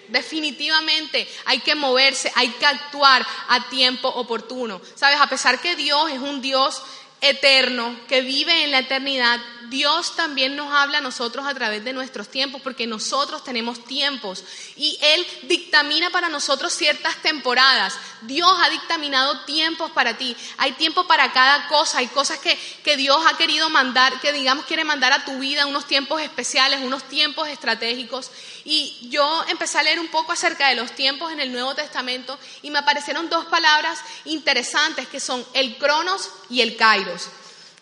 Definitivamente 0.08 1.28
hay 1.46 1.60
que 1.60 1.74
moverse, 1.74 2.30
hay 2.34 2.48
que 2.50 2.66
actuar 2.66 3.26
a 3.48 3.68
tiempo 3.68 4.08
oportuno. 4.08 4.80
Sabes, 4.94 5.20
a 5.20 5.28
pesar 5.28 5.60
que 5.60 5.74
Dios 5.74 6.10
es 6.10 6.20
un 6.20 6.40
Dios 6.40 6.82
eterno, 7.30 7.96
que 8.08 8.22
vive 8.22 8.64
en 8.64 8.70
la 8.70 8.80
eternidad, 8.80 9.40
Dios 9.68 10.16
también 10.16 10.56
nos 10.56 10.72
habla 10.72 10.98
a 10.98 11.00
nosotros 11.00 11.46
a 11.46 11.54
través 11.54 11.84
de 11.84 11.92
nuestros 11.92 12.28
tiempos, 12.28 12.60
porque 12.62 12.86
nosotros 12.86 13.44
tenemos 13.44 13.84
tiempos 13.84 14.44
y 14.76 14.98
Él 15.00 15.26
dictamina 15.42 16.10
para 16.10 16.28
nosotros 16.28 16.72
ciertas 16.72 17.16
temporadas. 17.22 17.94
Dios 18.22 18.50
ha 18.62 18.70
dictaminado 18.70 19.40
tiempos 19.44 19.90
para 19.90 20.16
ti. 20.16 20.36
Hay 20.58 20.72
tiempo 20.72 21.06
para 21.06 21.32
cada 21.32 21.68
cosa. 21.68 21.98
Hay 21.98 22.08
cosas 22.08 22.38
que, 22.38 22.58
que 22.84 22.96
Dios 22.96 23.18
ha 23.26 23.36
querido 23.36 23.68
mandar, 23.70 24.20
que 24.20 24.32
digamos 24.32 24.66
quiere 24.66 24.84
mandar 24.84 25.12
a 25.12 25.24
tu 25.24 25.38
vida, 25.38 25.66
unos 25.66 25.86
tiempos 25.86 26.20
especiales, 26.22 26.80
unos 26.82 27.04
tiempos 27.04 27.48
estratégicos. 27.48 28.30
Y 28.64 29.08
yo 29.10 29.44
empecé 29.48 29.78
a 29.78 29.82
leer 29.82 30.00
un 30.00 30.08
poco 30.08 30.32
acerca 30.32 30.68
de 30.68 30.76
los 30.76 30.92
tiempos 30.92 31.32
en 31.32 31.40
el 31.40 31.52
Nuevo 31.52 31.74
Testamento 31.74 32.38
y 32.62 32.70
me 32.70 32.78
aparecieron 32.78 33.28
dos 33.28 33.44
palabras 33.46 33.98
interesantes 34.24 35.08
que 35.08 35.20
son 35.20 35.44
el 35.52 35.76
cronos 35.78 36.30
y 36.50 36.60
el 36.60 36.76
kairos. 36.76 37.28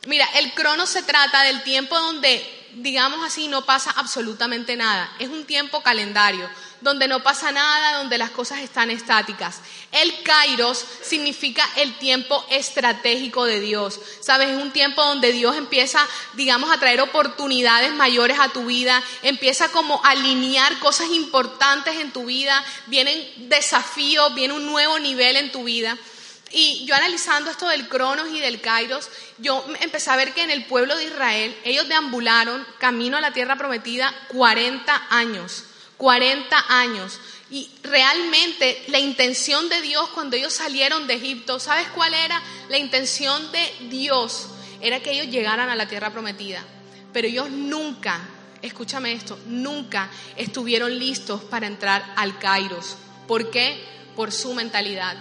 Mira, 0.06 0.26
el 0.34 0.52
crono 0.52 0.86
se 0.86 1.02
trata 1.02 1.42
del 1.42 1.62
tiempo 1.62 1.98
donde, 1.98 2.44
digamos 2.74 3.24
así, 3.24 3.48
no 3.48 3.64
pasa 3.64 3.90
absolutamente 3.92 4.76
nada. 4.76 5.10
Es 5.18 5.28
un 5.28 5.44
tiempo 5.44 5.82
calendario, 5.82 6.48
donde 6.82 7.08
no 7.08 7.22
pasa 7.22 7.50
nada, 7.50 7.98
donde 7.98 8.18
las 8.18 8.30
cosas 8.30 8.58
están 8.58 8.90
estáticas. 8.90 9.60
El 9.90 10.22
kairos 10.22 10.84
significa 11.02 11.66
el 11.76 11.96
tiempo 11.96 12.44
estratégico 12.50 13.46
de 13.46 13.60
Dios. 13.60 13.98
Sabes, 14.20 14.50
es 14.50 14.62
un 14.62 14.72
tiempo 14.72 15.02
donde 15.02 15.32
Dios 15.32 15.56
empieza, 15.56 16.06
digamos, 16.34 16.70
a 16.70 16.78
traer 16.78 17.00
oportunidades 17.00 17.94
mayores 17.94 18.38
a 18.38 18.50
tu 18.50 18.66
vida, 18.66 19.02
empieza 19.22 19.70
como 19.70 20.04
a 20.04 20.10
alinear 20.10 20.78
cosas 20.80 21.08
importantes 21.10 21.96
en 21.96 22.12
tu 22.12 22.26
vida, 22.26 22.62
vienen 22.86 23.48
desafíos, 23.48 24.34
viene 24.34 24.52
un 24.52 24.66
nuevo 24.66 24.98
nivel 24.98 25.36
en 25.36 25.50
tu 25.50 25.64
vida. 25.64 25.96
Y 26.56 26.84
yo 26.86 26.94
analizando 26.94 27.50
esto 27.50 27.68
del 27.68 27.88
Cronos 27.88 28.28
y 28.28 28.38
del 28.38 28.60
Kairos, 28.60 29.10
yo 29.38 29.66
empecé 29.80 30.08
a 30.10 30.16
ver 30.16 30.32
que 30.32 30.44
en 30.44 30.52
el 30.52 30.66
pueblo 30.66 30.96
de 30.96 31.06
Israel 31.06 31.56
ellos 31.64 31.88
deambularon 31.88 32.64
camino 32.78 33.16
a 33.16 33.20
la 33.20 33.32
tierra 33.32 33.56
prometida 33.56 34.14
40 34.28 35.08
años, 35.10 35.64
40 35.96 36.64
años. 36.68 37.18
Y 37.50 37.68
realmente 37.82 38.84
la 38.86 39.00
intención 39.00 39.68
de 39.68 39.82
Dios 39.82 40.08
cuando 40.10 40.36
ellos 40.36 40.54
salieron 40.54 41.08
de 41.08 41.14
Egipto, 41.14 41.58
¿sabes 41.58 41.88
cuál 41.88 42.14
era? 42.14 42.40
La 42.68 42.78
intención 42.78 43.50
de 43.50 43.88
Dios 43.90 44.46
era 44.80 45.00
que 45.00 45.10
ellos 45.10 45.26
llegaran 45.26 45.70
a 45.70 45.74
la 45.74 45.88
tierra 45.88 46.10
prometida. 46.12 46.62
Pero 47.12 47.26
ellos 47.26 47.50
nunca, 47.50 48.20
escúchame 48.62 49.12
esto, 49.12 49.40
nunca 49.46 50.08
estuvieron 50.36 50.96
listos 51.00 51.42
para 51.42 51.66
entrar 51.66 52.14
al 52.14 52.38
Kairos. 52.38 52.94
¿Por 53.26 53.50
qué? 53.50 53.82
Por 54.14 54.30
su 54.30 54.54
mentalidad. 54.54 55.16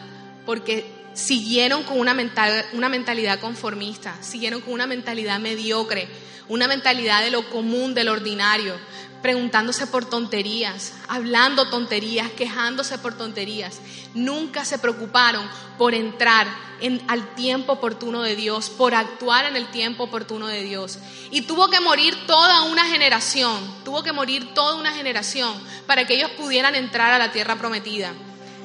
Porque 0.45 0.92
siguieron 1.13 1.83
con 1.83 1.99
una, 1.99 2.13
mentalidad 2.13 3.39
conformista, 3.39 4.15
siguieron 4.21 4.61
con 4.61 4.73
una 4.73 4.87
mentalidad 4.87 5.39
mediocre, 5.39 6.07
una 6.47 6.67
mentalidad 6.67 7.21
de 7.21 7.31
lo 7.31 7.49
común, 7.49 7.93
de 7.93 8.03
lo 8.03 8.11
ordinario, 8.11 8.75
preguntándose 9.21 9.87
por 9.87 10.03
tonterías, 10.03 10.93
hablando 11.07 11.69
tonterías, 11.69 12.29
quejándose 12.31 12.97
por 12.97 13.17
tonterías. 13.17 13.79
Nunca 14.13 14.65
se 14.65 14.79
preocuparon 14.79 15.47
por 15.77 15.93
entrar 15.93 16.47
en, 16.81 17.01
al 17.07 17.33
tiempo 17.35 17.73
oportuno 17.73 18.21
de 18.21 18.35
Dios, 18.35 18.69
por 18.69 18.93
actuar 18.93 19.45
en 19.45 19.55
el 19.55 19.71
tiempo 19.71 20.03
oportuno 20.03 20.47
de 20.47 20.63
Dios. 20.63 20.99
Y 21.31 21.43
tuvo 21.43 21.69
que 21.69 21.79
morir 21.79 22.27
toda 22.27 22.63
una 22.63 22.85
generación, 22.85 23.59
tuvo 23.85 24.03
que 24.03 24.11
morir 24.11 24.53
toda 24.53 24.75
una 24.75 24.91
generación 24.91 25.53
para 25.87 26.05
que 26.05 26.15
ellos 26.15 26.31
pudieran 26.31 26.75
entrar 26.75 27.13
a 27.13 27.17
la 27.17 27.31
tierra 27.31 27.55
prometida. 27.55 28.11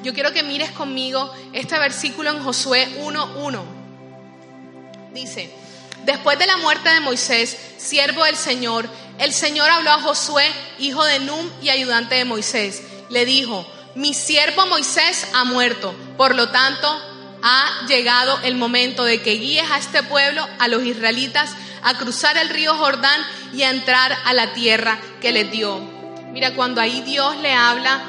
Yo 0.03 0.13
quiero 0.13 0.31
que 0.31 0.43
mires 0.43 0.71
conmigo 0.71 1.31
este 1.51 1.77
versículo 1.77 2.29
en 2.29 2.43
Josué 2.43 2.87
1.1. 3.01 3.61
Dice, 5.13 5.53
después 6.05 6.39
de 6.39 6.47
la 6.47 6.57
muerte 6.57 6.89
de 6.89 7.01
Moisés, 7.01 7.57
siervo 7.77 8.23
del 8.23 8.37
Señor, 8.37 8.87
el 9.17 9.33
Señor 9.33 9.69
habló 9.69 9.91
a 9.91 10.01
Josué, 10.01 10.45
hijo 10.79 11.03
de 11.03 11.19
Num 11.19 11.49
y 11.61 11.69
ayudante 11.69 12.15
de 12.15 12.25
Moisés. 12.25 12.83
Le 13.09 13.25
dijo, 13.25 13.65
mi 13.95 14.13
siervo 14.13 14.65
Moisés 14.67 15.27
ha 15.33 15.43
muerto, 15.43 15.93
por 16.15 16.35
lo 16.35 16.49
tanto 16.49 16.87
ha 17.41 17.85
llegado 17.87 18.39
el 18.43 18.55
momento 18.55 19.03
de 19.03 19.21
que 19.21 19.33
guíes 19.33 19.69
a 19.69 19.77
este 19.77 20.03
pueblo, 20.03 20.47
a 20.59 20.67
los 20.69 20.83
israelitas, 20.83 21.51
a 21.83 21.97
cruzar 21.97 22.37
el 22.37 22.49
río 22.49 22.75
Jordán 22.75 23.21
y 23.53 23.63
a 23.63 23.69
entrar 23.69 24.15
a 24.25 24.33
la 24.33 24.53
tierra 24.53 24.99
que 25.19 25.31
les 25.31 25.51
dio. 25.51 25.79
Mira, 26.31 26.53
cuando 26.53 26.79
ahí 26.79 27.01
Dios 27.01 27.35
le 27.37 27.53
habla 27.53 28.01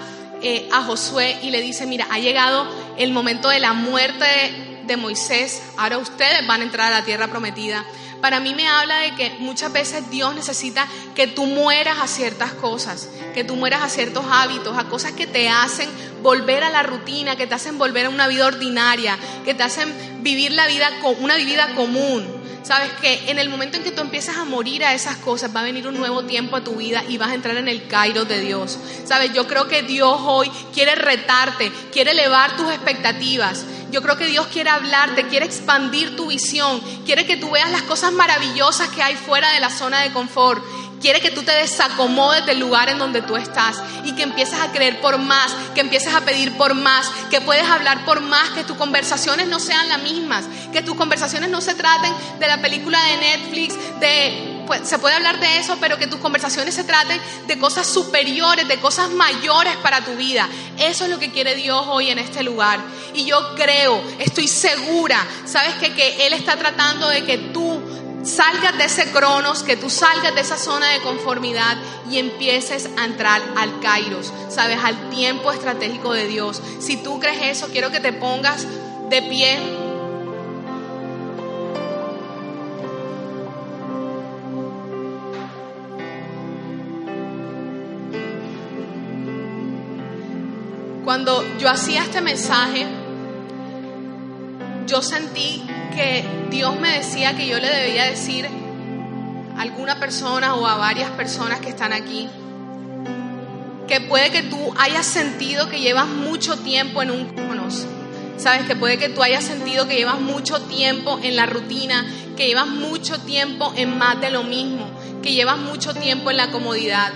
eh, 0.43 0.69
a 0.73 0.83
Josué 0.83 1.39
y 1.43 1.51
le 1.51 1.61
dice, 1.61 1.87
mira, 1.87 2.07
ha 2.11 2.19
llegado 2.19 2.67
el 2.97 3.13
momento 3.13 3.49
de 3.49 3.61
la 3.61 3.73
muerte 3.73 4.25
de, 4.25 4.81
de 4.87 4.97
Moisés, 4.97 5.63
ahora 5.77 5.99
ustedes 5.99 6.47
van 6.47 6.61
a 6.61 6.65
entrar 6.65 6.93
a 6.93 6.99
la 6.99 7.05
tierra 7.05 7.29
prometida. 7.29 7.85
Para 8.21 8.39
mí 8.39 8.55
me 8.55 8.69
habla 8.69 8.99
de 8.99 9.15
que 9.15 9.37
muchas 9.39 9.73
veces 9.73 10.11
Dios 10.11 10.35
necesita 10.35 10.87
que 11.15 11.27
tú 11.27 11.47
mueras 11.47 11.99
a 12.01 12.07
ciertas 12.07 12.53
cosas, 12.53 13.09
que 13.33 13.45
tú 13.45 13.57
mueras 13.57 13.83
a 13.83 13.89
ciertos 13.89 14.25
hábitos, 14.31 14.77
a 14.77 14.85
cosas 14.85 15.13
que 15.13 15.27
te 15.27 15.49
hacen 15.49 15.89
volver 16.23 16.63
a 16.63 16.71
la 16.71 16.83
rutina, 16.83 17.37
que 17.37 17.47
te 17.47 17.55
hacen 17.55 17.79
volver 17.79 18.07
a 18.07 18.11
una 18.11 18.29
vida 18.29 18.47
ordinaria, 18.47 19.19
que 19.45 19.55
te 19.55 19.63
hacen 19.63 20.23
vivir 20.23 20.53
la 20.53 20.67
vida, 20.67 20.91
una 21.21 21.37
vida 21.37 21.75
común. 21.75 22.40
Sabes 22.71 22.93
que 23.01 23.29
en 23.29 23.41
el 23.41 23.49
momento 23.49 23.79
en 23.79 23.83
que 23.83 23.91
tú 23.91 24.01
empiezas 24.01 24.37
a 24.37 24.45
morir 24.45 24.85
a 24.85 24.95
esas 24.95 25.17
cosas, 25.17 25.51
va 25.53 25.59
a 25.59 25.65
venir 25.65 25.89
un 25.89 25.99
nuevo 25.99 26.23
tiempo 26.23 26.55
a 26.55 26.63
tu 26.63 26.77
vida 26.77 27.03
y 27.09 27.19
vas 27.19 27.31
a 27.31 27.35
entrar 27.35 27.57
en 27.57 27.67
el 27.67 27.89
Cairo 27.89 28.27
de 28.27 28.41
Dios. 28.41 28.79
Sabes, 29.05 29.33
yo 29.33 29.49
creo 29.49 29.67
que 29.67 29.83
Dios 29.83 30.17
hoy 30.23 30.49
quiere 30.73 30.95
retarte, 30.95 31.73
quiere 31.91 32.13
elevar 32.13 32.57
tus 32.57 32.71
expectativas. 32.71 33.65
Yo 33.91 34.03
creo 34.03 34.17
que 34.17 34.27
Dios 34.27 34.47
quiere 34.53 34.71
hablarte, 34.71 35.27
quiere 35.27 35.47
expandir 35.47 36.15
tu 36.15 36.29
visión, 36.29 36.81
quiere 37.05 37.27
que 37.27 37.37
tú 37.37 37.51
veas 37.51 37.73
las 37.73 37.83
cosas 37.83 38.13
maravillosas 38.13 38.89
que 38.91 39.03
hay 39.03 39.17
fuera 39.17 39.51
de 39.51 39.59
la 39.59 39.71
zona 39.71 40.03
de 40.03 40.13
confort. 40.13 40.63
Quiere 41.01 41.21
que 41.21 41.31
tú 41.31 41.43
te 41.43 41.53
desacomodes 41.53 42.45
del 42.45 42.59
lugar 42.59 42.91
en 42.91 42.99
donde 42.99 43.23
tú 43.23 43.37
estás 43.37 43.79
y 44.05 44.13
que 44.13 44.23
empieces 44.23 44.61
a 44.61 44.71
creer 44.71 45.01
por 45.01 45.19
más, 45.19 45.53
que 45.75 45.81
empieces 45.81 46.15
a 46.15 46.21
pedir 46.21 46.57
por 46.59 46.75
más, 46.75 47.11
que 47.31 47.41
puedes 47.41 47.69
hablar 47.69 48.05
por 48.05 48.21
más, 48.21 48.51
que 48.51 48.65
tus 48.65 48.77
conversaciones 48.77 49.49
no 49.49 49.61
sean 49.61 49.89
las 49.89 50.03
mismas, 50.03 50.45
que 50.73 50.83
tus 50.83 50.97
conversaciones 50.97 51.49
no 51.49 51.61
se 51.61 51.75
traten 51.75 52.13
de 52.39 52.47
la 52.47 52.61
película 52.61 52.99
de 53.03 53.17
Netflix, 53.17 53.75
de 54.01 54.61
pues, 54.71 54.89
se 54.89 55.01
puede 55.01 55.17
hablar 55.17 55.41
de 55.41 55.59
eso, 55.59 55.79
pero 55.81 55.99
que 55.99 56.07
tus 56.07 56.21
conversaciones 56.21 56.75
se 56.75 56.85
traten 56.85 57.21
de 57.49 57.59
cosas 57.59 57.89
superiores, 57.89 58.69
de 58.69 58.79
cosas 58.79 59.11
mayores 59.11 59.77
para 59.79 60.05
tu 60.05 60.15
vida. 60.15 60.49
Eso 60.79 61.05
es 61.05 61.11
lo 61.11 61.19
que 61.19 61.33
quiere 61.33 61.57
Dios 61.57 61.87
hoy 61.89 62.11
en 62.11 62.21
este 62.21 62.45
lugar. 62.45 62.79
Y 63.13 63.25
yo 63.25 63.57
creo, 63.57 64.01
estoy 64.21 64.47
segura, 64.47 65.27
sabes 65.45 65.75
que, 65.81 65.93
que 65.95 66.25
Él 66.25 66.35
está 66.35 66.57
tratando 66.57 67.09
de 67.09 67.25
que 67.25 67.39
tú 67.39 67.70
salgas 68.23 68.77
de 68.77 68.85
ese 68.85 69.11
cronos, 69.11 69.63
que 69.63 69.77
tú 69.77 69.91
salgas 69.91 70.35
de 70.35 70.41
esa 70.41 70.59
zona 70.59 70.91
de 70.91 71.01
conformidad 71.01 71.77
y 72.11 72.19
empieces 72.19 72.89
a 72.99 73.05
entrar 73.05 73.41
al 73.57 73.81
kairos, 73.81 74.33
sabes, 74.49 74.79
al 74.83 75.11
tiempo 75.11 75.53
estratégico 75.53 76.13
de 76.13 76.27
Dios. 76.27 76.61
Si 76.81 76.97
tú 77.03 77.19
crees 77.21 77.59
eso, 77.59 77.69
quiero 77.69 77.91
que 77.91 78.01
te 78.01 78.13
pongas 78.13 78.67
de 79.09 79.23
pie. 79.23 79.59
Cuando 91.05 91.45
yo 91.59 91.69
hacía 91.69 92.03
este 92.03 92.21
mensaje, 92.21 92.87
yo 94.87 95.03
sentí 95.03 95.70
que 95.91 96.25
Dios 96.51 96.79
me 96.79 96.99
decía 96.99 97.37
que 97.37 97.47
yo 97.47 97.59
le 97.59 97.69
debía 97.69 98.05
decir 98.05 98.47
a 99.57 99.63
alguna 99.63 99.99
persona 99.99 100.55
o 100.55 100.67
a 100.67 100.77
varias 100.77 101.11
personas 101.11 101.61
que 101.61 101.69
están 101.69 101.93
aquí, 101.93 102.29
que 103.87 104.01
puede 104.01 104.31
que 104.31 104.43
tú 104.43 104.73
hayas 104.79 105.07
sentido 105.07 105.69
que 105.69 105.81
llevas 105.81 106.07
mucho 106.07 106.57
tiempo 106.59 107.03
en 107.03 107.11
un 107.11 107.27
conos. 107.35 107.87
Sabes 108.37 108.67
que 108.67 108.75
puede 108.75 108.97
que 108.97 109.11
tú 109.11 109.23
hayas 109.23 109.45
sentido 109.45 109.87
que 109.87 109.97
llevas 109.97 110.21
mucho 110.21 110.63
tiempo 110.63 111.21
en 111.23 111.37
la 111.37 111.47
rutina, 111.47 112.07
que 112.37 112.47
llevas 112.47 112.69
mucho 112.69 113.19
tiempo 113.21 113.73
en 113.77 113.99
más 113.99 114.21
de 114.21 114.31
lo 114.31 114.45
mismo, 114.45 114.91
que 115.23 115.35
llevas 115.35 115.59
mucho 115.59 115.93
tiempo 115.93 116.31
en 116.31 116.39
la 116.39 116.51
comodidad. 116.51 117.13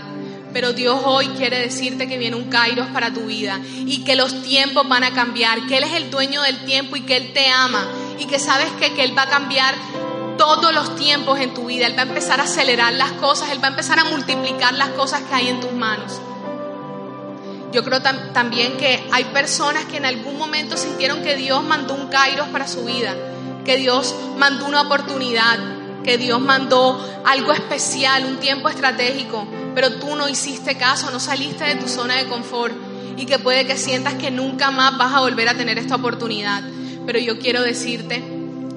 Pero 0.53 0.73
Dios 0.73 1.01
hoy 1.05 1.29
quiere 1.29 1.61
decirte 1.61 2.07
que 2.07 2.19
viene 2.19 2.37
un 2.37 2.51
kairos 2.51 2.89
para 2.89 3.13
tu 3.13 3.27
vida 3.27 3.59
y 3.87 4.05
que 4.05 4.17
los 4.17 4.43
tiempos 4.43 4.87
van 4.89 5.03
a 5.03 5.13
cambiar, 5.13 5.67
que 5.67 5.79
Él 5.79 5.85
es 5.85 5.95
el 5.95 6.11
dueño 6.11 6.43
del 6.43 6.59
tiempo 6.65 6.97
y 6.97 7.01
que 7.03 7.17
Él 7.17 7.33
te 7.33 7.49
ama 7.49 7.89
y 8.19 8.27
que 8.27 8.39
sabes 8.39 8.71
que, 8.79 8.95
que 8.95 9.05
Él 9.05 9.17
va 9.17 9.23
a 9.23 9.29
cambiar 9.29 9.75
todos 10.37 10.75
los 10.75 10.97
tiempos 10.97 11.41
en 11.41 11.55
tu 11.55 11.67
vida. 11.67 11.87
Él 11.87 11.97
va 11.97 12.03
a 12.03 12.07
empezar 12.07 12.41
a 12.41 12.45
acelerar 12.45 12.93
las 12.93 13.13
cosas, 13.13 13.51
Él 13.51 13.63
va 13.63 13.69
a 13.69 13.71
empezar 13.71 13.99
a 13.99 14.05
multiplicar 14.05 14.75
las 14.75 14.91
cosas 14.91 15.23
que 15.23 15.35
hay 15.35 15.49
en 15.49 15.61
tus 15.61 15.73
manos. 15.73 16.21
Yo 17.73 17.83
creo 17.83 18.01
también 18.01 18.77
que 18.77 19.05
hay 19.11 19.25
personas 19.25 19.85
que 19.87 19.97
en 19.97 20.07
algún 20.07 20.39
momento 20.39 20.77
sintieron 20.77 21.23
que 21.23 21.35
Dios 21.35 21.63
mandó 21.65 21.95
un 21.95 22.07
kairos 22.07 22.47
para 22.49 22.69
su 22.69 22.85
vida, 22.85 23.17
que 23.65 23.77
Dios 23.77 24.15
mandó 24.37 24.67
una 24.67 24.83
oportunidad, 24.83 25.59
que 26.05 26.17
Dios 26.17 26.41
mandó 26.41 27.05
algo 27.25 27.53
especial, 27.53 28.27
un 28.27 28.37
tiempo 28.37 28.69
estratégico, 28.69 29.49
pero 29.75 29.95
tú 29.95 30.15
no 30.15 30.29
hiciste 30.29 30.77
caso, 30.77 31.11
no 31.11 31.19
saliste 31.19 31.65
de 31.65 31.75
tu 31.75 31.89
zona 31.89 32.15
de 32.15 32.27
confort 32.27 32.75
y 33.17 33.27
que 33.27 33.41
puede 33.41 33.67
que 33.67 33.77
sientas 33.77 34.15
que 34.15 34.31
nunca 34.31 34.71
más 34.71 34.97
vas 34.97 35.13
a 35.13 35.21
volver 35.21 35.49
a 35.49 35.55
tener 35.55 35.77
esta 35.79 35.97
oportunidad. 35.97 36.63
Pero 37.07 37.19
yo 37.19 37.39
quiero 37.39 37.63
decirte 37.63 38.23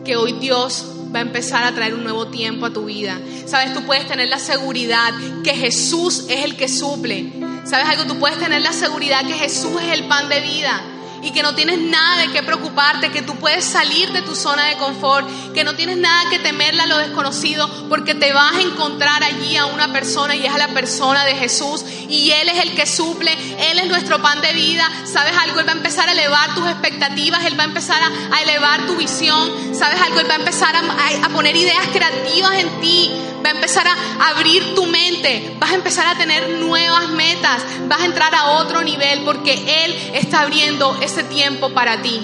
que 0.06 0.16
hoy 0.16 0.34
Dios 0.34 0.86
va 1.14 1.20
a 1.20 1.22
empezar 1.22 1.64
a 1.64 1.74
traer 1.74 1.94
un 1.94 2.04
nuevo 2.04 2.28
tiempo 2.28 2.66
a 2.66 2.74
tu 2.74 2.86
vida. 2.86 3.20
Sabes, 3.46 3.74
tú 3.74 3.84
puedes 3.86 4.08
tener 4.08 4.30
la 4.30 4.40
seguridad 4.40 5.14
que 5.44 5.56
Jesús 5.56 6.26
es 6.30 6.44
el 6.44 6.56
que 6.56 6.68
suple. 6.68 7.32
¿Sabes 7.66 7.88
algo? 7.88 8.06
Tú 8.06 8.20
puedes 8.20 8.38
tener 8.40 8.62
la 8.62 8.74
seguridad 8.74 9.26
que 9.26 9.34
Jesús 9.34 9.82
es 9.82 9.94
el 9.94 10.06
pan 10.06 10.30
de 10.30 10.42
vida 10.42 10.82
y 11.22 11.32
que 11.32 11.44
no 11.44 11.56
tienes 11.56 11.80
nada 11.80 12.22
de 12.22 12.32
qué 12.32 12.44
preocuparte, 12.44 13.12
que 13.12 13.22
tú 13.22 13.36
puedes 13.36 13.66
salir 13.66 14.12
de 14.12 14.22
tu 14.22 14.36
zona 14.36 14.66
de 14.66 14.78
confort, 14.78 15.28
que 15.54 15.64
no 15.64 15.76
tienes 15.76 15.98
nada 15.98 16.30
que 16.30 16.40
temerle 16.40 16.84
a 16.84 16.88
lo 16.88 16.98
desconocido, 16.98 17.70
porque 17.90 18.16
te 18.16 18.34
vas 18.34 18.56
a 18.56 18.62
encontrar 18.62 19.24
allí 19.24 19.58
a 19.58 19.66
una 19.66 19.92
persona 19.92 20.36
y 20.36 20.46
es 20.46 20.54
a 20.54 20.58
la 20.58 20.70
persona 20.70 21.26
de 21.26 21.36
Jesús 21.36 21.84
y 22.10 22.32
Él 22.32 22.50
es 22.50 22.64
el 22.64 22.76
que 22.76 22.86
suple, 22.86 23.32
Él 23.72 23.80
es 23.80 23.88
nuestro 23.88 24.22
pan 24.22 24.42
de 24.42 24.54
vida, 24.54 24.88
¿sabes 25.06 25.34
algo? 25.38 25.60
Él 25.60 25.68
va 25.68 25.74
a 25.74 25.78
empezar 25.78 26.10
a 26.10 26.12
elevar 26.12 26.56
tus 26.56 26.68
expectativas, 26.68 27.46
Él 27.46 27.60
va 27.60 27.64
a 27.64 27.68
empezar 27.68 28.02
a, 28.02 28.42
elevar 28.42 28.86
tu 28.86 28.96
visión, 28.96 29.76
¿sabes 29.76 30.00
algo? 30.00 30.20
Él 30.20 30.30
va 30.30 30.36
a 30.36 30.40
empezar 30.40 30.76
a, 30.76 31.26
a 31.26 31.30
poner 31.30 31.56
ideas 31.56 31.86
creativas 31.92 32.54
en 32.56 32.82
ti, 32.82 33.12
va 33.48 33.54
a 33.54 33.56
empezar 33.56 33.88
a 33.88 34.30
abrir 34.30 34.76
tu 34.76 34.86
mente, 34.88 35.56
vas 35.58 35.72
a 35.72 35.76
empezar 35.76 36.08
a 36.08 36.18
tener 36.18 36.50
nuevas 36.60 37.10
metas, 37.10 37.64
vas 37.88 38.02
a 38.02 38.06
entrar 38.06 38.36
a 38.36 38.52
otro 38.60 38.84
nivel 38.84 39.22
porque 39.24 39.86
Él 39.86 39.96
está 40.14 40.42
abriendo 40.42 40.98
ese 41.02 41.24
tiempo 41.24 41.70
para 41.70 42.02
ti. 42.02 42.20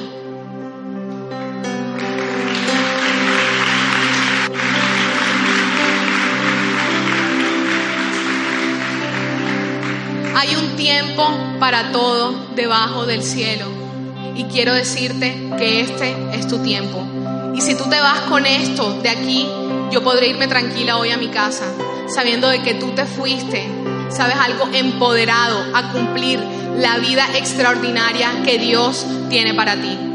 Hay 10.36 10.56
un 10.56 10.76
tiempo 10.76 11.26
para 11.58 11.94
todo 11.94 12.36
debajo 12.54 13.06
del 13.06 13.24
cielo. 13.24 13.68
Y 14.36 14.46
quiero 14.46 14.74
decirte 14.74 15.52
que 15.58 15.80
este 15.80 16.16
es 16.34 16.48
tu 16.48 16.58
tiempo. 16.58 17.02
Y 17.56 17.62
si 17.62 17.78
tú 17.78 17.86
te 17.86 18.02
vas 18.02 18.22
con 18.22 18.46
esto 18.46 19.00
de 19.02 19.10
aquí, 19.10 19.48
yo 19.94 20.04
podré 20.04 20.30
irme 20.30 20.48
tranquila 20.48 20.98
hoy 20.98 21.12
a 21.12 21.18
mi 21.18 21.28
casa, 21.28 21.66
sabiendo 22.08 22.50
de 22.50 22.64
que 22.64 22.74
tú 22.74 22.96
te 22.96 23.06
fuiste, 23.06 23.70
sabes 24.10 24.36
algo, 24.36 24.68
empoderado 24.74 25.64
a 25.72 25.92
cumplir 25.92 26.40
la 26.78 26.98
vida 26.98 27.28
extraordinaria 27.38 28.42
que 28.44 28.58
Dios 28.58 29.06
tiene 29.30 29.54
para 29.54 29.80
ti. 29.80 30.13